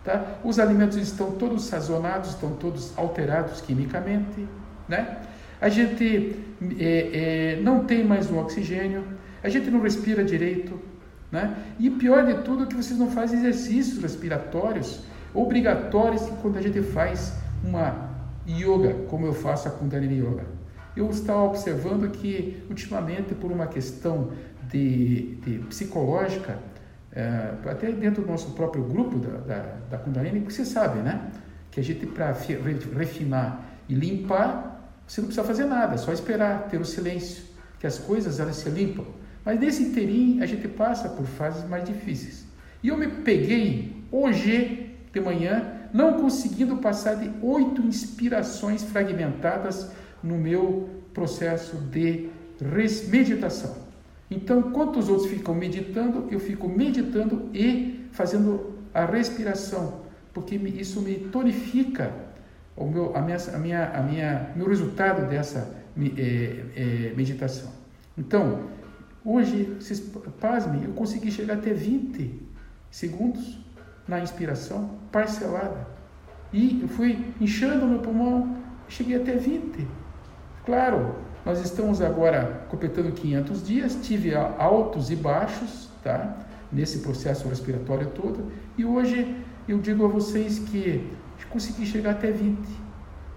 tá? 0.08 0.38
Os 0.42 0.58
alimentos 0.58 0.96
estão 0.96 1.32
todos 1.32 1.64
sazonados, 1.64 2.30
estão 2.30 2.52
todos 2.52 2.96
alterados 2.96 3.60
quimicamente, 3.60 4.48
né? 4.88 5.18
A 5.60 5.68
gente 5.68 6.34
é, 6.78 7.56
é, 7.56 7.60
não 7.62 7.84
tem 7.84 8.02
mais 8.04 8.30
o 8.30 8.38
oxigênio, 8.38 9.04
a 9.42 9.50
gente 9.50 9.70
não 9.70 9.82
respira 9.82 10.24
direito, 10.24 10.80
né? 11.30 11.54
E 11.78 11.90
pior 11.90 12.24
de 12.24 12.42
tudo 12.42 12.64
é 12.64 12.66
que 12.66 12.74
vocês 12.74 12.98
não 12.98 13.10
fazem 13.10 13.38
exercícios 13.40 14.02
respiratórios 14.02 15.02
obrigatórios 15.34 16.22
quando 16.40 16.56
a 16.56 16.62
gente 16.62 16.80
faz 16.80 17.34
uma 17.62 18.08
yoga, 18.48 18.94
como 19.10 19.26
eu 19.26 19.34
faço 19.34 19.68
a 19.68 19.70
Kundalini 19.70 20.20
Yoga. 20.20 20.46
Eu 20.96 21.10
estava 21.10 21.42
observando 21.42 22.10
que, 22.10 22.62
ultimamente, 22.70 23.34
por 23.34 23.52
uma 23.52 23.66
questão 23.66 24.30
de, 24.70 25.34
de 25.36 25.58
psicológica, 25.68 26.58
é, 27.18 27.52
até 27.68 27.90
dentro 27.90 28.22
do 28.22 28.28
nosso 28.28 28.52
próprio 28.52 28.84
grupo 28.84 29.18
da, 29.18 29.38
da, 29.38 29.62
da 29.90 29.98
Kundalini, 29.98 30.38
porque 30.38 30.54
você 30.54 30.64
sabe, 30.64 31.00
né? 31.00 31.20
Que 31.68 31.80
a 31.80 31.82
gente, 31.82 32.06
para 32.06 32.32
refinar 32.96 33.64
e 33.88 33.94
limpar, 33.94 34.92
você 35.04 35.20
não 35.20 35.26
precisa 35.26 35.44
fazer 35.44 35.64
nada, 35.64 35.94
é 35.94 35.98
só 35.98 36.12
esperar, 36.12 36.68
ter 36.68 36.80
o 36.80 36.84
silêncio, 36.84 37.42
que 37.80 37.88
as 37.88 37.98
coisas 37.98 38.38
elas 38.38 38.54
se 38.54 38.70
limpam. 38.70 39.04
Mas 39.44 39.58
nesse 39.58 39.82
inteirinho, 39.82 40.44
a 40.44 40.46
gente 40.46 40.68
passa 40.68 41.08
por 41.08 41.26
fases 41.26 41.68
mais 41.68 41.84
difíceis. 41.84 42.46
E 42.84 42.88
eu 42.88 42.96
me 42.96 43.08
peguei 43.08 44.04
hoje 44.12 44.94
de 45.12 45.20
manhã, 45.20 45.72
não 45.92 46.20
conseguindo 46.20 46.76
passar 46.76 47.16
de 47.16 47.32
oito 47.44 47.82
inspirações 47.82 48.84
fragmentadas 48.84 49.90
no 50.22 50.38
meu 50.38 50.88
processo 51.12 51.78
de 51.78 52.28
meditação. 53.08 53.87
Então, 54.30 54.60
enquanto 54.60 54.98
os 54.98 55.08
outros 55.08 55.28
ficam 55.28 55.54
meditando, 55.54 56.28
eu 56.30 56.38
fico 56.38 56.68
meditando 56.68 57.48
e 57.54 58.08
fazendo 58.12 58.74
a 58.92 59.04
respiração, 59.04 60.02
porque 60.34 60.56
isso 60.56 61.00
me 61.00 61.14
tonifica 61.14 62.12
o 62.76 62.86
meu, 62.86 63.16
a 63.16 63.20
minha, 63.20 63.36
a 63.36 63.58
minha, 63.58 63.90
a 63.90 64.02
minha, 64.02 64.50
meu 64.54 64.68
resultado 64.68 65.28
dessa 65.28 65.74
é, 66.16 66.64
é, 66.76 67.12
meditação. 67.16 67.72
Então, 68.16 68.68
hoje, 69.24 69.64
vocês 69.80 70.00
pasmem, 70.40 70.84
eu 70.84 70.92
consegui 70.92 71.30
chegar 71.30 71.54
até 71.54 71.72
20 71.72 72.40
segundos 72.90 73.58
na 74.06 74.20
inspiração 74.20 74.98
parcelada. 75.10 75.86
E 76.52 76.80
eu 76.82 76.88
fui 76.88 77.32
inchando 77.40 77.86
meu 77.86 77.98
pulmão, 77.98 78.56
cheguei 78.88 79.16
até 79.16 79.36
20. 79.36 79.86
Claro, 80.64 81.16
nós 81.48 81.64
estamos 81.64 82.02
agora 82.02 82.66
completando 82.68 83.10
500 83.10 83.66
dias, 83.66 83.98
tive 84.02 84.34
altos 84.34 85.10
e 85.10 85.16
baixos, 85.16 85.88
tá? 86.04 86.36
Nesse 86.70 86.98
processo 86.98 87.48
respiratório 87.48 88.08
todo, 88.10 88.52
e 88.76 88.84
hoje 88.84 89.34
eu 89.66 89.78
digo 89.78 90.04
a 90.04 90.08
vocês 90.08 90.58
que 90.58 91.10
consegui 91.48 91.86
chegar 91.86 92.10
até 92.10 92.30
20. 92.30 92.58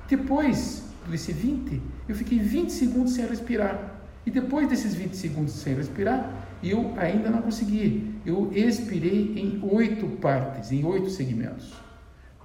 Depois 0.10 0.84
desse 1.08 1.32
20, 1.32 1.82
eu 2.10 2.14
fiquei 2.14 2.38
20 2.38 2.70
segundos 2.74 3.14
sem 3.14 3.26
respirar. 3.26 4.02
E 4.26 4.30
depois 4.30 4.68
desses 4.68 4.94
20 4.94 5.16
segundos 5.16 5.54
sem 5.54 5.74
respirar, 5.74 6.34
eu 6.62 6.94
ainda 6.98 7.30
não 7.30 7.42
consegui. 7.42 8.14
Eu 8.26 8.52
expirei 8.54 9.36
em 9.38 9.62
oito 9.72 10.06
partes, 10.18 10.70
em 10.74 10.84
oito 10.84 11.10
segmentos. 11.10 11.74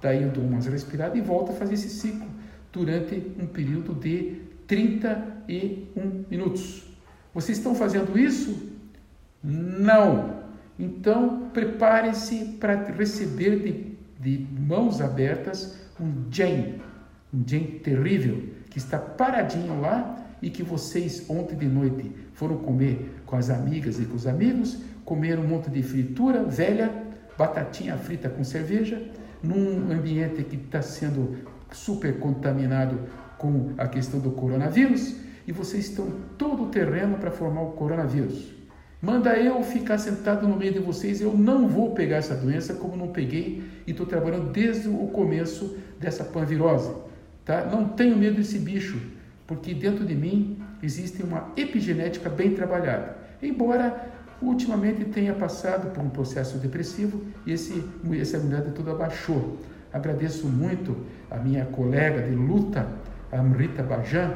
Daí 0.01 0.23
eu 0.23 0.29
dou 0.29 0.45
umas 0.45 0.65
respiradas 0.65 1.17
e 1.17 1.21
volto 1.21 1.51
a 1.51 1.55
fazer 1.55 1.73
esse 1.73 1.89
ciclo 1.89 2.27
durante 2.71 3.21
um 3.37 3.47
período 3.47 3.93
de 3.93 4.47
31 5.47 6.25
minutos. 6.29 6.83
Vocês 7.33 7.57
estão 7.57 7.73
fazendo 7.73 8.17
isso? 8.19 8.73
Não! 9.43 10.37
Então 10.77 11.49
prepare-se 11.53 12.57
para 12.59 12.75
receber 12.91 13.59
de, 13.59 13.97
de 14.19 14.45
mãos 14.59 15.01
abertas 15.01 15.75
um 15.99 16.29
Jen, 16.29 16.75
um 17.33 17.43
Jen 17.45 17.79
terrível, 17.79 18.43
que 18.69 18.77
está 18.77 18.99
paradinho 18.99 19.81
lá 19.81 20.23
e 20.41 20.51
que 20.51 20.61
vocês 20.61 21.27
ontem 21.29 21.55
de 21.55 21.65
noite 21.65 22.11
foram 22.33 22.57
comer 22.57 23.21
com 23.25 23.35
as 23.35 23.49
amigas 23.49 23.99
e 23.99 24.05
com 24.05 24.15
os 24.15 24.27
amigos, 24.27 24.77
comeram 25.03 25.41
um 25.43 25.47
monte 25.47 25.71
de 25.71 25.81
fritura 25.81 26.43
velha, 26.43 26.91
batatinha 27.37 27.97
frita 27.97 28.29
com 28.29 28.43
cerveja, 28.43 29.01
num 29.41 29.91
ambiente 29.91 30.43
que 30.43 30.57
está 30.57 30.81
sendo 30.81 31.37
super 31.71 32.19
contaminado 32.19 32.99
com 33.37 33.71
a 33.77 33.87
questão 33.87 34.19
do 34.19 34.31
coronavírus, 34.31 35.15
e 35.47 35.51
vocês 35.53 35.85
estão 35.85 36.11
todo 36.37 36.63
o 36.63 36.67
terreno 36.67 37.17
para 37.17 37.31
formar 37.31 37.61
o 37.61 37.71
coronavírus. 37.71 38.53
Manda 39.01 39.37
eu 39.37 39.63
ficar 39.63 39.97
sentado 39.97 40.47
no 40.47 40.57
meio 40.57 40.73
de 40.73 40.79
vocês, 40.79 41.21
eu 41.21 41.31
não 41.31 41.67
vou 41.67 41.93
pegar 41.93 42.17
essa 42.17 42.35
doença 42.35 42.73
como 42.73 42.97
não 42.97 43.09
peguei 43.09 43.63
e 43.85 43.91
estou 43.91 44.05
trabalhando 44.05 44.51
desde 44.51 44.89
o 44.89 45.07
começo 45.07 45.77
dessa 45.99 46.23
panvirose. 46.23 46.91
Tá? 47.45 47.63
Não 47.65 47.87
tenho 47.89 48.17
medo 48.17 48.35
desse 48.35 48.59
bicho, 48.59 48.99
porque 49.45 49.73
dentro 49.73 50.03
de 50.03 50.15
mim 50.15 50.61
existe 50.83 51.23
uma 51.23 51.51
epigenética 51.55 52.29
bem 52.29 52.53
trabalhada. 52.53 53.15
Embora 53.41 54.11
ultimamente 54.41 55.05
tenha 55.05 55.33
passado 55.33 55.93
por 55.93 56.03
um 56.03 56.09
processo 56.09 56.57
depressivo 56.57 57.21
e 57.45 57.53
esse, 57.53 57.83
essa 58.19 58.37
imunidade 58.37 58.71
toda 58.71 58.91
abaixou. 58.91 59.57
Agradeço 59.93 60.47
muito 60.47 60.97
a 61.29 61.37
minha 61.37 61.65
colega 61.65 62.21
de 62.21 62.35
luta, 62.35 62.87
a 63.31 63.39
Amrita 63.39 63.81
Bajan, 63.81 64.33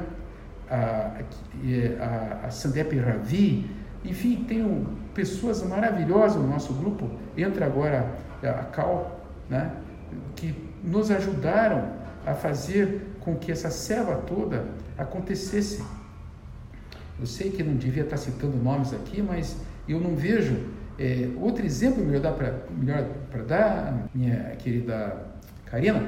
a, 0.71 2.45
a, 2.45 2.49
Sandep 2.49 2.97
Ravi, 2.97 3.69
enfim, 4.05 4.45
tenho 4.47 4.97
pessoas 5.13 5.61
maravilhosas 5.63 6.41
no 6.41 6.47
nosso 6.47 6.73
grupo. 6.73 7.09
Entra 7.37 7.65
agora 7.65 8.15
a 8.41 8.63
Cal, 8.65 9.25
né, 9.49 9.71
que 10.35 10.55
nos 10.83 11.11
ajudaram 11.11 11.91
a 12.25 12.33
fazer 12.33 13.15
com 13.19 13.35
que 13.35 13.51
essa 13.51 13.69
selva 13.69 14.15
toda 14.15 14.65
acontecesse. 14.97 15.83
Eu 17.19 17.25
sei 17.25 17.51
que 17.51 17.61
não 17.61 17.75
devia 17.75 18.03
estar 18.03 18.17
citando 18.17 18.57
nomes 18.57 18.93
aqui, 18.93 19.21
mas 19.21 19.57
eu 19.87 19.99
não 19.99 20.15
vejo 20.15 20.57
é, 20.97 21.29
outro 21.39 21.65
exemplo 21.65 22.03
melhor 22.03 22.33
para 23.29 23.43
dar, 23.43 24.09
minha 24.13 24.55
querida 24.57 25.27
Karina, 25.65 26.03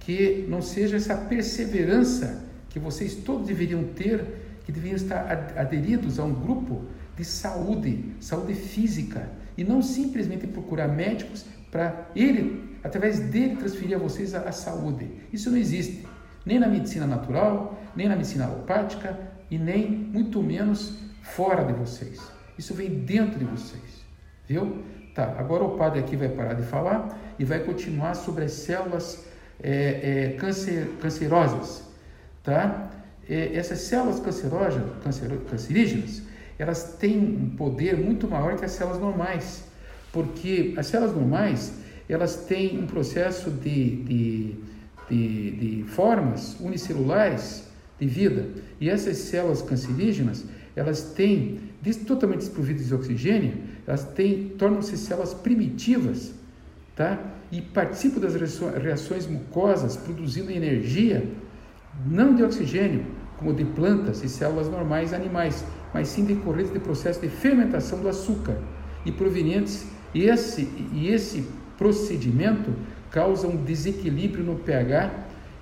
que 0.00 0.46
não 0.48 0.60
seja 0.60 0.96
essa 0.96 1.16
perseverança 1.16 2.43
que 2.74 2.80
vocês 2.80 3.14
todos 3.14 3.46
deveriam 3.46 3.84
ter, 3.84 4.58
que 4.64 4.72
deveriam 4.72 4.96
estar 4.96 5.54
aderidos 5.56 6.18
a 6.18 6.24
um 6.24 6.34
grupo 6.34 6.82
de 7.16 7.24
saúde, 7.24 8.16
saúde 8.18 8.52
física, 8.52 9.30
e 9.56 9.62
não 9.62 9.80
simplesmente 9.80 10.44
procurar 10.48 10.88
médicos 10.88 11.46
para 11.70 12.10
ele, 12.16 12.76
através 12.82 13.20
dele, 13.20 13.54
transferir 13.54 13.94
a 13.94 14.00
vocês 14.00 14.34
a, 14.34 14.40
a 14.40 14.50
saúde. 14.50 15.08
Isso 15.32 15.52
não 15.52 15.56
existe 15.56 16.04
nem 16.44 16.58
na 16.58 16.66
medicina 16.66 17.06
natural, 17.06 17.80
nem 17.94 18.08
na 18.08 18.16
medicina 18.16 18.46
alopática 18.46 19.20
e 19.48 19.56
nem 19.56 19.88
muito 19.88 20.42
menos 20.42 20.98
fora 21.22 21.62
de 21.62 21.74
vocês. 21.74 22.20
Isso 22.58 22.74
vem 22.74 22.90
dentro 22.90 23.38
de 23.38 23.44
vocês, 23.44 24.04
viu? 24.48 24.82
Tá, 25.14 25.36
agora 25.38 25.62
o 25.62 25.78
padre 25.78 26.00
aqui 26.00 26.16
vai 26.16 26.28
parar 26.28 26.54
de 26.54 26.64
falar 26.64 27.16
e 27.38 27.44
vai 27.44 27.60
continuar 27.60 28.14
sobre 28.14 28.42
as 28.42 28.50
células 28.50 29.24
é, 29.62 30.32
é, 30.32 30.36
cancer, 30.38 30.88
cancerosas, 31.00 31.93
tá? 32.44 32.90
É, 33.28 33.56
essas 33.56 33.80
células 33.80 34.20
cancerígenas, 35.50 36.22
elas 36.58 36.96
têm 37.00 37.18
um 37.18 37.56
poder 37.56 37.96
muito 37.96 38.28
maior 38.28 38.56
que 38.56 38.64
as 38.64 38.72
células 38.72 39.00
normais, 39.00 39.64
porque 40.12 40.74
as 40.76 40.86
células 40.86 41.16
normais 41.16 41.72
elas 42.08 42.36
têm 42.44 42.78
um 42.78 42.86
processo 42.86 43.50
de, 43.50 43.96
de, 44.04 44.54
de, 45.08 45.50
de 45.52 45.84
formas 45.84 46.54
unicelulares 46.60 47.64
de 47.98 48.06
vida 48.06 48.46
e 48.78 48.90
essas 48.90 49.16
células 49.16 49.62
cancerígenas 49.62 50.44
elas 50.76 51.12
têm 51.14 51.60
totalmente 52.06 52.40
desprovidas 52.40 52.88
de 52.88 52.94
oxigênio, 52.94 53.54
elas 53.86 54.04
têm 54.04 54.48
tornam-se 54.58 54.96
células 54.96 55.32
primitivas, 55.32 56.32
tá? 56.96 57.22
E 57.52 57.60
participam 57.60 58.20
das 58.20 58.34
reações 58.34 59.26
mucosas, 59.26 59.96
produzindo 59.96 60.50
energia 60.50 61.22
não 62.06 62.34
de 62.34 62.42
oxigênio, 62.42 63.04
como 63.36 63.52
de 63.52 63.64
plantas 63.64 64.22
e 64.22 64.28
células 64.28 64.68
normais 64.68 65.12
animais, 65.12 65.64
mas 65.92 66.08
sim 66.08 66.24
decorrentes 66.24 66.72
de 66.72 66.78
processo 66.78 67.20
de 67.20 67.28
fermentação 67.28 68.00
do 68.00 68.08
açúcar 68.08 68.56
e 69.04 69.12
provenientes 69.12 69.86
esse 70.14 70.62
e 70.92 71.08
esse 71.08 71.46
procedimento 71.76 72.72
causa 73.10 73.46
um 73.46 73.56
desequilíbrio 73.56 74.44
no 74.44 74.56
pH 74.56 75.10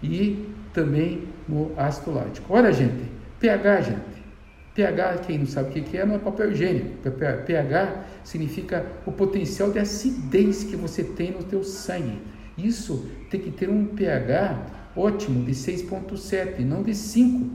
e 0.02 0.48
também 0.72 1.28
no 1.48 1.72
ácido 1.76 2.12
lático. 2.12 2.52
Olha, 2.52 2.72
gente, 2.72 3.10
pH, 3.38 3.80
gente. 3.82 4.22
pH, 4.74 5.18
quem 5.26 5.38
não 5.38 5.46
sabe 5.46 5.68
o 5.68 5.82
que 5.82 5.96
é, 5.96 6.06
não 6.06 6.14
é 6.14 6.18
papel 6.18 6.50
higiênico. 6.52 7.10
pH 7.46 8.04
significa 8.24 8.86
o 9.04 9.12
potencial 9.12 9.70
de 9.70 9.78
acidez 9.78 10.64
que 10.64 10.76
você 10.76 11.04
tem 11.04 11.32
no 11.32 11.42
teu 11.42 11.62
sangue. 11.62 12.18
Isso 12.56 13.06
tem 13.30 13.40
que 13.40 13.50
ter 13.50 13.68
um 13.68 13.86
pH 13.86 14.81
ótimo 14.96 15.44
de 15.44 15.52
6.7, 15.52 16.60
não 16.60 16.82
de 16.82 16.94
5. 16.94 17.50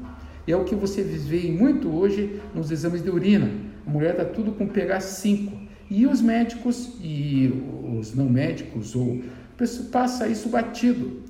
É 0.47 0.55
o 0.55 0.63
que 0.63 0.75
você 0.75 1.03
vê 1.03 1.51
muito 1.51 1.89
hoje 1.89 2.41
nos 2.55 2.71
exames 2.71 3.03
de 3.03 3.09
urina. 3.09 3.51
A 3.85 3.89
mulher 3.89 4.11
está 4.11 4.25
tudo 4.25 4.51
com 4.53 4.67
pH 4.67 4.99
5. 5.01 5.67
E 5.89 6.05
os 6.05 6.21
médicos 6.21 6.97
e 7.01 7.53
os 7.97 8.13
não 8.13 8.29
médicos 8.29 8.95
ou 8.95 9.21
passa 9.91 10.27
isso 10.27 10.49
batido. 10.49 11.23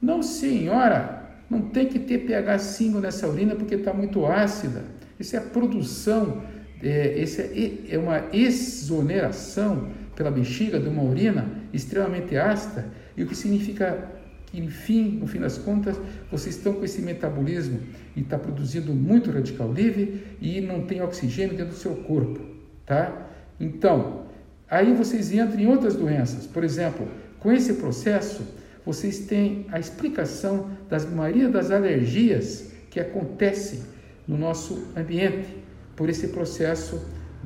Não, 0.00 0.22
senhora, 0.22 1.30
não 1.48 1.62
tem 1.62 1.86
que 1.86 1.98
ter 1.98 2.18
pH 2.18 2.58
5 2.58 2.98
nessa 2.98 3.28
urina 3.28 3.54
porque 3.54 3.76
está 3.76 3.92
muito 3.92 4.26
ácida. 4.26 4.84
Isso 5.18 5.36
é 5.36 5.40
produção, 5.40 6.42
é, 6.82 7.22
é, 7.22 7.94
é 7.94 7.98
uma 7.98 8.24
exoneração 8.32 9.90
pela 10.16 10.30
bexiga 10.30 10.78
de 10.78 10.88
uma 10.88 11.02
urina 11.02 11.48
extremamente 11.72 12.36
ácida, 12.36 12.86
e 13.16 13.22
o 13.22 13.26
que 13.26 13.34
significa 13.34 14.10
enfim, 14.52 15.18
no 15.20 15.26
fim 15.26 15.40
das 15.40 15.58
contas, 15.58 15.98
vocês 16.30 16.56
estão 16.56 16.74
com 16.74 16.84
esse 16.84 17.00
metabolismo 17.00 17.80
e 18.14 18.20
está 18.20 18.38
produzindo 18.38 18.92
muito 18.92 19.30
radical 19.30 19.72
livre 19.72 20.36
e 20.40 20.60
não 20.60 20.82
tem 20.86 21.02
oxigênio 21.02 21.56
dentro 21.56 21.72
do 21.72 21.78
seu 21.78 21.94
corpo, 21.96 22.40
tá? 22.84 23.30
Então, 23.58 24.26
aí 24.68 24.92
vocês 24.92 25.32
entram 25.32 25.58
em 25.58 25.66
outras 25.66 25.96
doenças. 25.96 26.46
Por 26.46 26.64
exemplo, 26.64 27.08
com 27.38 27.50
esse 27.50 27.74
processo, 27.74 28.42
vocês 28.84 29.20
têm 29.20 29.66
a 29.70 29.78
explicação 29.78 30.70
das 30.88 31.08
maioria 31.08 31.48
das 31.48 31.70
alergias 31.70 32.72
que 32.90 33.00
acontecem 33.00 33.80
no 34.26 34.36
nosso 34.36 34.88
ambiente 34.96 35.48
por 35.96 36.08
esse 36.08 36.28
processo 36.28 37.00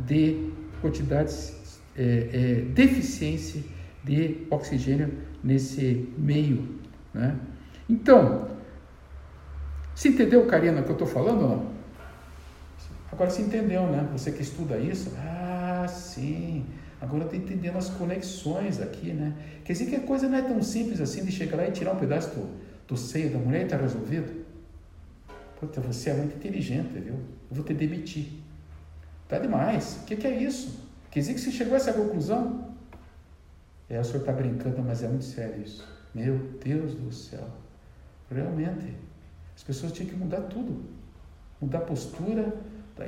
de 0.06 0.50
quantidades 0.80 1.80
é, 1.96 2.02
é, 2.32 2.54
deficiência 2.74 3.62
de 4.04 4.38
oxigênio 4.50 5.12
nesse 5.42 6.08
meio 6.18 6.76
né? 7.16 7.36
Então, 7.88 8.48
se 9.94 10.08
entendeu, 10.08 10.44
Karina, 10.46 10.80
o 10.80 10.84
que 10.84 10.90
eu 10.90 10.94
estou 10.94 11.08
falando 11.08 11.42
ou 11.42 11.48
não? 11.48 11.76
Agora 13.10 13.30
se 13.30 13.40
entendeu, 13.40 13.86
né? 13.86 14.06
Você 14.12 14.30
que 14.30 14.42
estuda 14.42 14.76
isso, 14.76 15.12
ah, 15.16 15.86
sim. 15.88 16.66
Agora 17.00 17.22
eu 17.22 17.26
estou 17.26 17.40
entendendo 17.40 17.76
as 17.76 17.88
conexões 17.88 18.80
aqui, 18.80 19.12
né? 19.12 19.32
Quer 19.64 19.72
dizer 19.72 19.86
que 19.86 19.96
a 19.96 20.00
coisa 20.00 20.28
não 20.28 20.36
é 20.36 20.42
tão 20.42 20.62
simples 20.62 21.00
assim 21.00 21.24
de 21.24 21.32
chegar 21.32 21.56
lá 21.56 21.66
e 21.66 21.70
tirar 21.70 21.92
um 21.92 21.96
pedaço 21.96 22.30
do, 22.30 22.50
do 22.86 22.96
seio 22.96 23.30
da 23.32 23.38
mulher 23.38 23.62
e 23.62 23.64
está 23.64 23.76
resolvido. 23.76 24.44
Puta, 25.58 25.80
você 25.80 26.10
é 26.10 26.14
muito 26.14 26.36
inteligente, 26.36 26.98
viu? 26.98 27.14
Eu 27.14 27.56
vou 27.56 27.64
te 27.64 27.72
demitir. 27.72 28.28
Tá 29.28 29.38
demais. 29.38 30.00
O 30.02 30.04
que, 30.06 30.16
que 30.16 30.26
é 30.26 30.42
isso? 30.42 30.78
Quer 31.10 31.20
dizer 31.20 31.34
que 31.34 31.40
você 31.40 31.50
chegou 31.50 31.74
a 31.74 31.76
essa 31.76 31.92
conclusão? 31.92 32.74
É, 33.88 33.98
o 33.98 34.04
senhor 34.04 34.20
está 34.20 34.32
brincando, 34.32 34.82
mas 34.82 35.02
é 35.02 35.08
muito 35.08 35.24
sério 35.24 35.62
isso. 35.62 35.95
Meu 36.16 36.38
Deus 36.64 36.94
do 36.94 37.12
céu. 37.12 37.46
Realmente, 38.30 38.96
as 39.54 39.62
pessoas 39.62 39.92
tinham 39.92 40.08
que 40.08 40.16
mudar 40.16 40.40
tudo. 40.44 40.82
Mudar 41.60 41.80
postura 41.80 42.56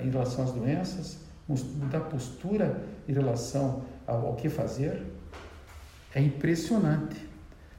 em 0.02 0.10
relação 0.10 0.44
às 0.44 0.52
doenças, 0.52 1.20
mudar 1.48 2.00
postura 2.00 2.84
em 3.08 3.12
relação 3.14 3.82
ao, 4.06 4.36
que 4.36 4.50
fazer. 4.50 5.06
É 6.14 6.20
impressionante. 6.20 7.16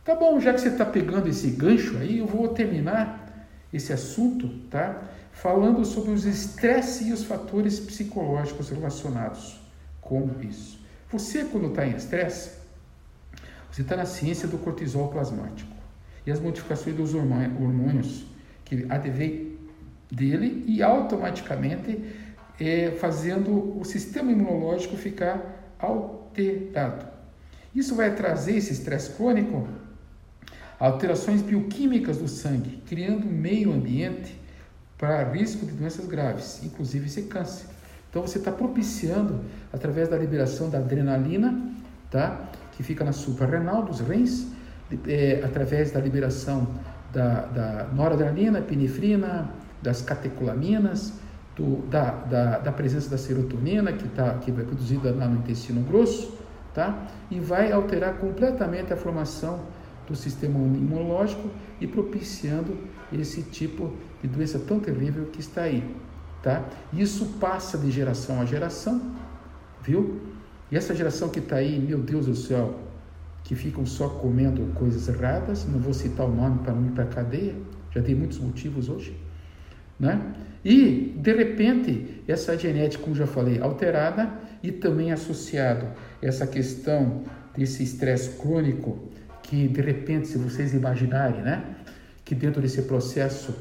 Tá 0.03 0.15
bom, 0.15 0.39
já 0.39 0.51
que 0.51 0.61
você 0.61 0.69
está 0.69 0.83
pegando 0.83 1.29
esse 1.29 1.51
gancho 1.51 1.95
aí, 1.99 2.17
eu 2.17 2.25
vou 2.25 2.47
terminar 2.47 3.47
esse 3.71 3.93
assunto, 3.93 4.47
tá? 4.71 5.03
Falando 5.31 5.85
sobre 5.85 6.09
os 6.09 6.25
estresses 6.25 7.07
e 7.07 7.13
os 7.13 7.23
fatores 7.23 7.79
psicológicos 7.79 8.69
relacionados 8.69 9.61
com 10.01 10.27
isso. 10.41 10.79
Você, 11.11 11.45
quando 11.45 11.67
está 11.67 11.85
em 11.85 11.95
estresse, 11.95 12.58
está 13.81 13.95
na 13.95 14.05
ciência 14.05 14.47
do 14.47 14.57
cortisol 14.57 15.09
plasmático 15.09 15.71
e 16.25 16.31
as 16.31 16.39
modificações 16.39 16.95
dos 16.95 17.13
hormônios 17.13 18.25
que 18.65 18.85
advém 18.89 19.57
dele 20.11 20.63
e 20.67 20.81
automaticamente 20.81 22.03
é, 22.59 22.91
fazendo 22.99 23.79
o 23.79 23.83
sistema 23.85 24.31
imunológico 24.31 24.95
ficar 24.97 25.73
alterado. 25.79 27.05
Isso 27.73 27.95
vai 27.95 28.15
trazer 28.15 28.57
esse 28.57 28.73
estresse 28.73 29.11
crônico, 29.11 29.67
alterações 30.79 31.41
bioquímicas 31.41 32.17
do 32.17 32.27
sangue, 32.27 32.81
criando 32.87 33.27
um 33.27 33.31
meio 33.31 33.71
ambiente 33.71 34.35
para 34.97 35.23
risco 35.31 35.65
de 35.65 35.71
doenças 35.71 36.05
graves, 36.05 36.61
inclusive 36.63 37.05
esse 37.05 37.23
câncer. 37.23 37.67
Então 38.09 38.21
você 38.23 38.39
está 38.39 38.51
propiciando 38.51 39.39
através 39.71 40.09
da 40.09 40.17
liberação 40.17 40.69
da 40.69 40.79
adrenalina, 40.79 41.71
tá? 42.09 42.49
Que 42.79 42.83
fica 42.83 43.03
na 43.03 43.11
suprarrenal 43.11 43.83
dos 43.83 43.99
rins, 43.99 44.47
é, 45.05 45.41
através 45.43 45.91
da 45.91 45.99
liberação 45.99 46.65
da, 47.11 47.41
da 47.41 47.87
noradrenalina, 47.93 48.59
epinefrina, 48.59 49.49
das 49.81 50.01
catecolaminas, 50.01 51.11
do, 51.57 51.85
da, 51.89 52.11
da, 52.11 52.59
da, 52.59 52.71
presença 52.71 53.09
da 53.09 53.17
serotonina, 53.17 53.91
que, 53.91 54.07
tá, 54.07 54.35
que 54.35 54.49
é 54.49 54.53
produzida 54.53 55.13
lá 55.13 55.27
no 55.27 55.39
intestino 55.39 55.81
grosso, 55.81 56.37
tá? 56.73 57.05
e 57.29 57.37
vai 57.37 57.69
alterar 57.69 58.13
completamente 58.13 58.93
a 58.93 58.95
formação 58.95 59.59
do 60.07 60.15
sistema 60.15 60.57
imunológico 60.57 61.49
e 61.81 61.85
propiciando 61.85 62.77
esse 63.11 63.41
tipo 63.41 63.91
de 64.21 64.29
doença 64.29 64.57
tão 64.57 64.79
terrível 64.79 65.25
que 65.25 65.41
está 65.41 65.63
aí. 65.63 65.83
Tá? 66.41 66.63
Isso 66.93 67.25
passa 67.41 67.77
de 67.77 67.91
geração 67.91 68.39
a 68.39 68.45
geração, 68.45 69.01
viu? 69.81 70.38
E 70.71 70.77
essa 70.77 70.93
geração 70.95 71.29
que 71.29 71.39
está 71.39 71.57
aí, 71.57 71.79
meu 71.79 71.99
Deus 71.99 72.25
do 72.25 72.35
céu, 72.35 72.79
que 73.43 73.55
ficam 73.55 73.85
só 73.85 74.07
comendo 74.07 74.61
coisas 74.73 75.07
erradas, 75.07 75.65
não 75.65 75.79
vou 75.79 75.93
citar 75.93 76.27
o 76.27 76.35
nome 76.35 76.59
para 76.59 76.73
não 76.73 76.85
ir 76.85 76.91
para 76.91 77.03
a 77.03 77.07
cadeia, 77.07 77.55
já 77.91 78.01
tem 78.01 78.13
muitos 78.13 78.37
motivos 78.37 78.89
hoje, 78.89 79.17
né? 79.99 80.21
E, 80.63 81.15
de 81.17 81.33
repente, 81.33 82.23
essa 82.27 82.57
genética, 82.57 83.01
como 83.01 83.15
já 83.15 83.25
falei, 83.25 83.59
alterada 83.59 84.31
e 84.61 84.71
também 84.71 85.11
associado 85.11 85.87
essa 86.21 86.45
questão 86.45 87.23
desse 87.55 87.81
estresse 87.81 88.37
crônico, 88.37 89.09
que 89.41 89.67
de 89.67 89.81
repente, 89.81 90.27
se 90.27 90.37
vocês 90.37 90.73
imaginarem, 90.73 91.41
né, 91.41 91.63
que 92.23 92.35
dentro 92.35 92.61
desse 92.61 92.83
processo 92.83 93.55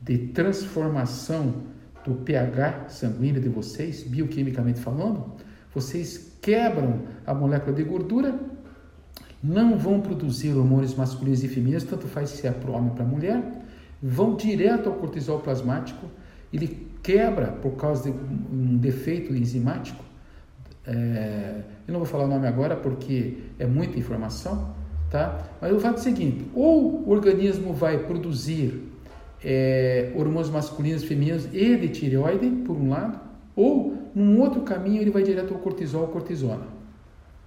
de 0.00 0.16
transformação 0.28 1.64
do 2.04 2.14
pH 2.14 2.88
sanguíneo 2.88 3.40
de 3.40 3.48
vocês, 3.48 4.02
bioquimicamente 4.02 4.80
falando, 4.80 5.34
vocês 5.74 6.33
quebram 6.44 7.00
a 7.26 7.32
molécula 7.32 7.74
de 7.74 7.82
gordura, 7.82 8.38
não 9.42 9.78
vão 9.78 9.98
produzir 9.98 10.52
hormônios 10.54 10.94
masculinos 10.94 11.42
e 11.42 11.48
femininos, 11.48 11.84
tanto 11.84 12.06
faz 12.06 12.28
se 12.28 12.46
é 12.46 12.50
para 12.50 12.70
homem 12.70 12.90
ou 12.90 12.94
para 12.94 13.04
mulher, 13.04 13.42
vão 14.02 14.36
direto 14.36 14.90
ao 14.90 14.96
cortisol 14.96 15.40
plasmático, 15.40 16.06
ele 16.52 16.86
quebra 17.02 17.46
por 17.46 17.72
causa 17.76 18.10
de 18.10 18.16
um 18.52 18.76
defeito 18.76 19.34
enzimático. 19.34 20.04
É, 20.86 21.62
eu 21.88 21.92
não 21.92 22.00
vou 22.00 22.06
falar 22.06 22.24
o 22.24 22.28
nome 22.28 22.46
agora 22.46 22.76
porque 22.76 23.38
é 23.58 23.66
muita 23.66 23.98
informação, 23.98 24.74
tá? 25.10 25.46
Mas 25.62 25.72
o 25.72 25.80
fato 25.80 25.96
é 25.96 26.00
o 26.00 26.02
seguinte: 26.02 26.44
ou 26.54 27.06
o 27.06 27.10
organismo 27.10 27.72
vai 27.72 27.98
produzir 28.04 28.82
é, 29.42 30.12
hormônios 30.14 30.50
masculinos 30.50 31.02
e 31.02 31.06
femininos 31.06 31.48
e 31.54 31.76
de 31.76 31.88
tireoide, 31.88 32.50
por 32.66 32.76
um 32.76 32.90
lado, 32.90 33.18
ou 33.56 34.03
num 34.14 34.40
outro 34.40 34.62
caminho 34.62 35.00
ele 35.00 35.10
vai 35.10 35.22
direto 35.22 35.54
ao 35.54 35.60
cortisol, 35.60 36.08
cortisona, 36.08 36.66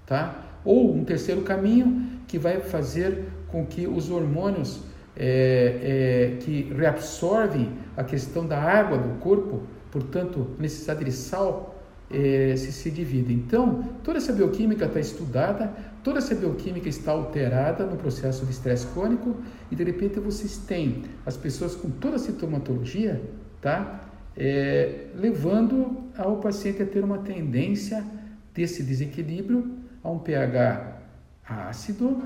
tá? 0.06 0.44
Ou 0.66 0.94
um 0.94 1.04
terceiro 1.04 1.42
caminho 1.42 2.06
que 2.28 2.38
vai 2.38 2.60
fazer 2.60 3.26
com 3.48 3.66
que 3.66 3.88
os 3.88 4.10
hormônios 4.10 4.82
é, 5.16 6.36
é, 6.36 6.38
que 6.44 6.74
reabsorvem 6.76 7.72
a 7.96 8.04
questão 8.04 8.46
da 8.46 8.60
água 8.62 8.98
do 8.98 9.20
corpo 9.20 9.64
portanto, 9.92 10.48
necessidade 10.60 11.04
de 11.04 11.12
sal 11.12 11.76
é, 12.10 12.56
se, 12.56 12.72
se 12.72 12.92
divide. 12.92 13.34
Então, 13.34 13.84
toda 14.04 14.18
essa 14.18 14.32
bioquímica 14.32 14.86
está 14.86 15.00
estudada, 15.00 15.74
toda 16.04 16.20
essa 16.20 16.36
bioquímica 16.36 16.88
está 16.88 17.12
alterada 17.12 17.86
no 17.86 17.98
processo 17.98 18.46
de 18.46 18.52
estresse 18.52 18.88
crônico 18.88 19.36
e 19.72 19.76
de 19.76 19.84
repente 19.84 20.20
vocês 20.20 20.58
têm 20.58 21.04
as 21.26 21.36
pessoas 21.36 21.76
com 21.76 21.90
toda 21.90 22.16
a 22.16 22.20
sintomatologia, 22.20 23.22
tá? 23.62 24.07
É, 24.38 25.08
levando 25.16 26.04
ao 26.18 26.38
paciente 26.38 26.82
a 26.84 26.86
ter 26.86 27.04
uma 27.04 27.18
tendência 27.20 28.04
desse 28.54 28.84
desequilíbrio 28.84 29.78
a 30.04 30.12
um 30.12 30.20
pH 30.20 31.00
ácido 31.48 32.22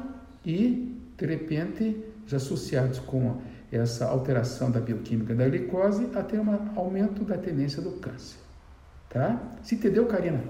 e, 0.45 0.97
de 1.17 1.25
repente, 1.25 2.03
associados 2.33 2.99
com 2.99 3.37
essa 3.71 4.05
alteração 4.05 4.69
da 4.69 4.79
bioquímica 4.79 5.33
da 5.33 5.47
glicose, 5.47 6.09
a 6.15 6.21
ter 6.21 6.39
um 6.39 6.69
aumento 6.75 7.23
da 7.23 7.37
tendência 7.37 7.81
do 7.81 7.91
câncer. 7.91 8.37
Tá? 9.09 9.41
Se 9.63 9.75
entendeu, 9.75 10.05
Karina? 10.05 10.41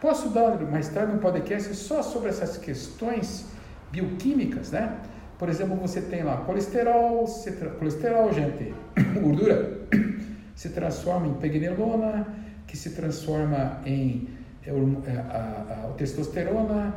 Posso 0.00 0.28
dar 0.30 0.60
mais 0.70 0.88
tarde 0.88 1.12
um 1.12 1.18
podcast 1.18 1.74
só 1.74 2.02
sobre 2.02 2.28
essas 2.28 2.56
questões 2.56 3.46
bioquímicas, 3.90 4.70
né? 4.70 4.98
Por 5.38 5.48
exemplo, 5.48 5.76
você 5.76 6.00
tem 6.00 6.22
lá 6.22 6.38
colesterol, 6.38 7.24
colesterol, 7.78 8.32
gente, 8.32 8.74
gordura, 9.20 9.80
se 10.54 10.68
transforma 10.70 11.26
em 11.26 11.34
pregnenolona, 11.34 12.26
que 12.66 12.76
se 12.76 12.90
transforma 12.90 13.80
em 13.84 14.28
é, 14.66 14.70
é, 14.70 15.16
a, 15.18 15.84
a, 15.84 15.90
a, 15.90 15.92
testosterona, 15.92 16.94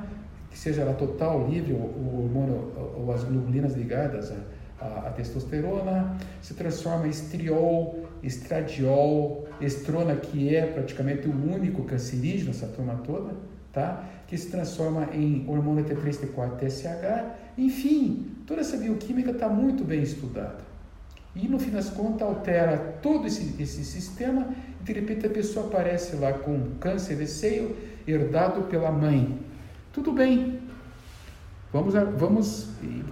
que 0.49 0.57
seja 0.57 0.81
ela 0.81 0.93
total, 0.93 1.47
livre, 1.47 1.73
o, 1.73 1.77
o 1.77 2.23
hormônio 2.23 2.71
ou 2.97 3.11
as 3.11 3.23
globulinas 3.23 3.75
ligadas 3.75 4.31
a, 4.79 5.11
testosterona, 5.15 6.15
se 6.41 6.53
transforma 6.53 7.07
em 7.07 7.09
estriol, 7.09 8.05
estradiol, 8.23 9.47
estrona, 9.59 10.15
que 10.15 10.55
é 10.55 10.65
praticamente 10.65 11.27
o 11.27 11.31
único 11.31 11.83
cancerígeno, 11.83 12.51
essa 12.51 12.67
turma 12.67 13.01
toda, 13.05 13.33
tá? 13.73 14.03
que 14.27 14.37
se 14.37 14.49
transforma 14.49 15.09
em 15.13 15.45
hormônio 15.47 15.83
T3, 15.85 16.27
T4, 16.27 16.57
TSH, 16.57 17.25
enfim, 17.57 18.35
toda 18.45 18.61
essa 18.61 18.77
bioquímica 18.77 19.31
está 19.31 19.49
muito 19.49 19.83
bem 19.83 20.01
estudada. 20.03 20.66
E 21.39 21.47
no 21.47 21.59
fim 21.59 21.69
das 21.69 21.89
contas 21.89 22.27
altera 22.27 22.97
todo 23.01 23.27
esse, 23.27 23.61
esse 23.61 23.85
sistema 23.85 24.47
e 24.81 24.83
de 24.83 24.93
repente 24.93 25.27
a 25.27 25.29
pessoa 25.29 25.67
aparece 25.67 26.15
lá 26.15 26.33
com 26.33 26.71
câncer 26.79 27.15
de 27.15 27.27
seio 27.27 27.75
herdado 28.07 28.63
pela 28.63 28.91
mãe. 28.91 29.37
Tudo 29.93 30.11
bem, 30.11 30.59
vamos, 31.71 31.93
vamos 32.17 32.69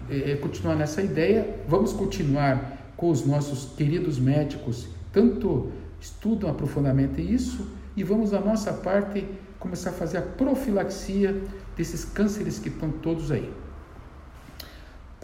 é, 0.09 0.35
continuar 0.37 0.75
nessa 0.75 1.03
ideia, 1.03 1.59
vamos 1.67 1.93
continuar 1.93 2.75
com 2.97 3.09
os 3.09 3.25
nossos 3.25 3.75
queridos 3.75 4.17
médicos, 4.17 4.87
tanto 5.13 5.71
estudam 6.01 6.53
profundamente 6.53 7.21
isso, 7.21 7.67
e 7.95 8.03
vamos 8.03 8.31
da 8.31 8.39
nossa 8.39 8.73
parte 8.73 9.25
começar 9.59 9.91
a 9.91 9.93
fazer 9.93 10.17
a 10.17 10.21
profilaxia 10.21 11.43
desses 11.77 12.05
cânceres 12.05 12.57
que 12.57 12.69
estão 12.69 12.89
todos 12.91 13.31
aí. 13.31 13.51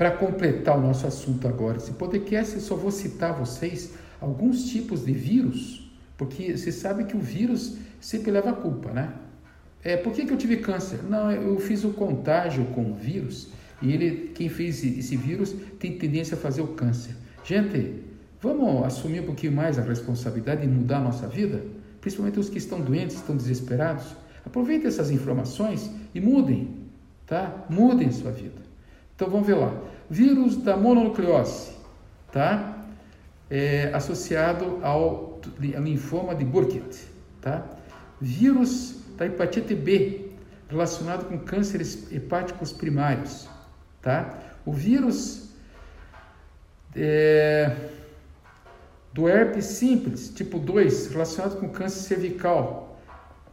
Para 0.02 0.10
completar 0.10 0.80
o 0.80 0.82
nosso 0.82 1.06
assunto 1.06 1.48
agora, 1.48 1.78
esse 1.78 1.92
podcast, 1.92 2.56
eu 2.56 2.62
só 2.62 2.76
vou 2.76 2.90
citar 2.90 3.30
a 3.30 3.34
vocês 3.34 3.94
alguns 4.20 4.66
tipos 4.66 5.06
de 5.06 5.14
vírus, 5.14 5.92
porque 6.18 6.58
você 6.58 6.72
sabe 6.72 7.04
que 7.04 7.16
o 7.16 7.20
vírus 7.20 7.78
sempre 8.00 8.32
leva 8.32 8.50
a 8.50 8.54
culpa, 8.54 8.90
né? 8.92 9.14
É, 9.84 9.96
por 9.96 10.12
que, 10.12 10.26
que 10.26 10.34
eu 10.34 10.38
tive 10.38 10.58
câncer? 10.58 11.02
Não, 11.08 11.32
eu 11.32 11.60
fiz 11.60 11.84
o 11.84 11.92
contágio 11.92 12.66
com 12.74 12.90
o 12.90 12.96
vírus 12.96 13.50
e 13.80 13.94
ele, 13.94 14.32
quem 14.34 14.50
fez 14.50 14.84
esse 14.84 15.16
vírus 15.16 15.54
tem 15.78 15.96
tendência 15.96 16.34
a 16.34 16.40
fazer 16.40 16.64
o 16.64 16.70
câncer. 16.70 17.16
Gente, 17.44 18.02
vamos 18.42 18.84
assumir 18.84 19.20
um 19.20 19.26
pouquinho 19.26 19.52
mais 19.52 19.78
a 19.78 19.84
responsabilidade 19.84 20.66
e 20.66 20.68
mudar 20.68 20.98
a 20.98 21.02
nossa 21.02 21.28
vida? 21.28 21.64
Principalmente 22.02 22.40
os 22.40 22.50
que 22.50 22.58
estão 22.58 22.82
doentes, 22.82 23.18
estão 23.18 23.38
desesperados. 23.38 24.16
Aproveitem 24.44 24.88
essas 24.88 25.12
informações 25.12 25.92
e 26.16 26.20
mudem, 26.20 26.88
tá? 27.28 27.68
Mudem 27.70 28.12
sua 28.12 28.32
vida. 28.32 28.62
Então 29.22 29.30
vamos 29.30 29.46
ver 29.46 29.54
lá. 29.54 29.91
Vírus 30.12 30.58
da 30.58 30.76
mononucleose, 30.76 31.72
tá? 32.34 32.84
É, 33.50 33.94
associado 33.94 34.80
ao 34.84 35.40
linfoma 35.58 36.36
de 36.36 36.44
Burkitt, 36.44 37.08
tá? 37.40 37.66
Vírus 38.20 38.98
da 39.16 39.26
hepatite 39.26 39.74
B, 39.74 40.32
relacionado 40.68 41.30
com 41.30 41.40
cânceres 41.40 42.12
hepáticos 42.12 42.74
primários, 42.74 43.48
tá? 44.02 44.38
O 44.66 44.74
vírus 44.74 45.50
é, 46.94 47.74
do 49.14 49.30
herpes 49.30 49.64
simples, 49.64 50.30
tipo 50.30 50.60
2, 50.60 51.08
relacionado 51.08 51.58
com 51.58 51.70
câncer 51.70 52.16
cervical. 52.16 53.00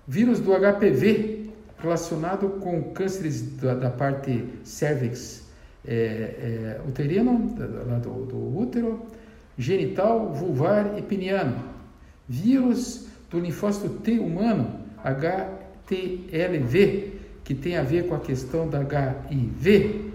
Vírus 0.09 0.41
do 0.41 0.51
HPV, 0.51 1.51
relacionado 1.79 2.49
com 2.59 2.83
cânceres 2.93 3.43
da, 3.59 3.75
da 3.75 3.91
parte 3.91 4.45
cervix 4.65 5.47
é, 5.89 5.95
é, 5.95 6.81
uterino, 6.87 7.55
da, 7.57 7.99
do, 7.99 8.27
do 8.27 8.59
útero, 8.59 9.07
genital, 9.57 10.35
vulvar 10.35 10.99
e 10.99 11.03
peniano. 11.03 11.57
Vírus 12.29 13.09
do 13.31 13.41
linfócito 13.41 13.89
T 13.89 14.19
humano, 14.19 14.81
HTLV, 15.03 15.89
que 17.43 17.55
tem 17.55 17.79
a 17.79 17.83
ver 17.83 18.07
com 18.07 18.15
a 18.15 18.21
questão 18.21 18.69
da 18.69 18.81
HIV, 18.81 20.13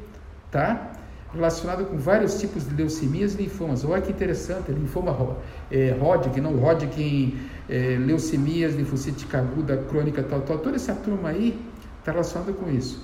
tá? 0.52 0.92
Relacionado 1.34 1.86
com 1.86 1.98
vários 1.98 2.40
tipos 2.40 2.70
de 2.70 2.76
leucemias 2.76 3.34
e 3.34 3.38
linfomas. 3.38 3.84
Olha 3.84 4.00
que 4.00 4.12
interessante, 4.12 4.72
linfoma 4.72 5.38
é, 5.72 5.98
Hodgkin, 6.00 6.42
não 6.42 6.56
Hodgkin, 6.64 7.40
é, 7.68 7.98
leucemias, 8.00 8.76
linfocítica 8.76 9.40
aguda, 9.40 9.78
crônica, 9.90 10.22
tal, 10.22 10.42
tal. 10.42 10.60
Toda 10.60 10.76
essa 10.76 10.94
turma 10.94 11.30
aí 11.30 11.60
está 11.98 12.12
relacionada 12.12 12.54
com 12.54 12.70
isso. 12.70 13.04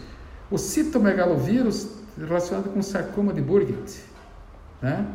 O 0.52 0.60
citomegalovírus 0.60 1.98
relacionado 2.26 2.74
com 2.74 2.82
sarcoma 2.82 3.34
de 3.34 3.42
Burkitt, 3.42 4.02
né? 4.82 5.06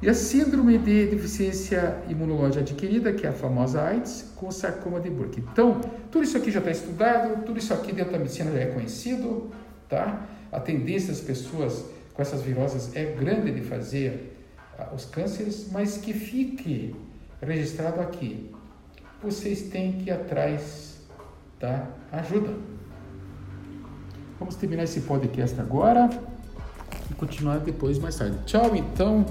E 0.00 0.08
a 0.08 0.14
síndrome 0.14 0.78
de 0.78 1.06
deficiência 1.06 2.00
imunológica 2.08 2.60
adquirida, 2.60 3.12
que 3.12 3.26
é 3.26 3.30
a 3.30 3.32
famosa 3.32 3.82
AIDS, 3.82 4.32
com 4.36 4.48
sarcoma 4.50 5.00
de 5.00 5.10
Burkitt. 5.10 5.44
Então, 5.52 5.80
tudo 6.10 6.22
isso 6.22 6.36
aqui 6.36 6.52
já 6.52 6.60
está 6.60 6.70
estudado, 6.70 7.44
tudo 7.44 7.58
isso 7.58 7.74
aqui 7.74 7.92
dentro 7.92 8.12
da 8.12 8.18
medicina 8.18 8.52
já 8.52 8.60
é 8.60 8.66
conhecido, 8.66 9.50
tá? 9.88 10.24
A 10.52 10.60
tendência 10.60 11.08
das 11.08 11.20
pessoas 11.20 11.84
com 12.14 12.22
essas 12.22 12.42
viroses 12.42 12.94
é 12.94 13.06
grande 13.06 13.50
de 13.50 13.60
fazer 13.62 14.36
ah, 14.78 14.90
os 14.94 15.04
cânceres, 15.04 15.68
mas 15.72 15.96
que 15.96 16.12
fique 16.12 16.94
registrado 17.42 18.00
aqui. 18.00 18.52
Vocês 19.20 19.62
têm 19.62 19.92
que 19.92 20.10
ir 20.10 20.12
atrás 20.12 20.98
da 21.58 21.88
ajuda. 22.12 22.54
Vamos 24.38 24.54
terminar 24.54 24.84
esse 24.84 25.00
podcast 25.00 25.60
agora 25.60 26.08
e 27.10 27.14
continuar 27.14 27.58
depois 27.58 27.98
mais 27.98 28.16
tarde. 28.16 28.38
Tchau, 28.46 28.74
então. 28.76 29.24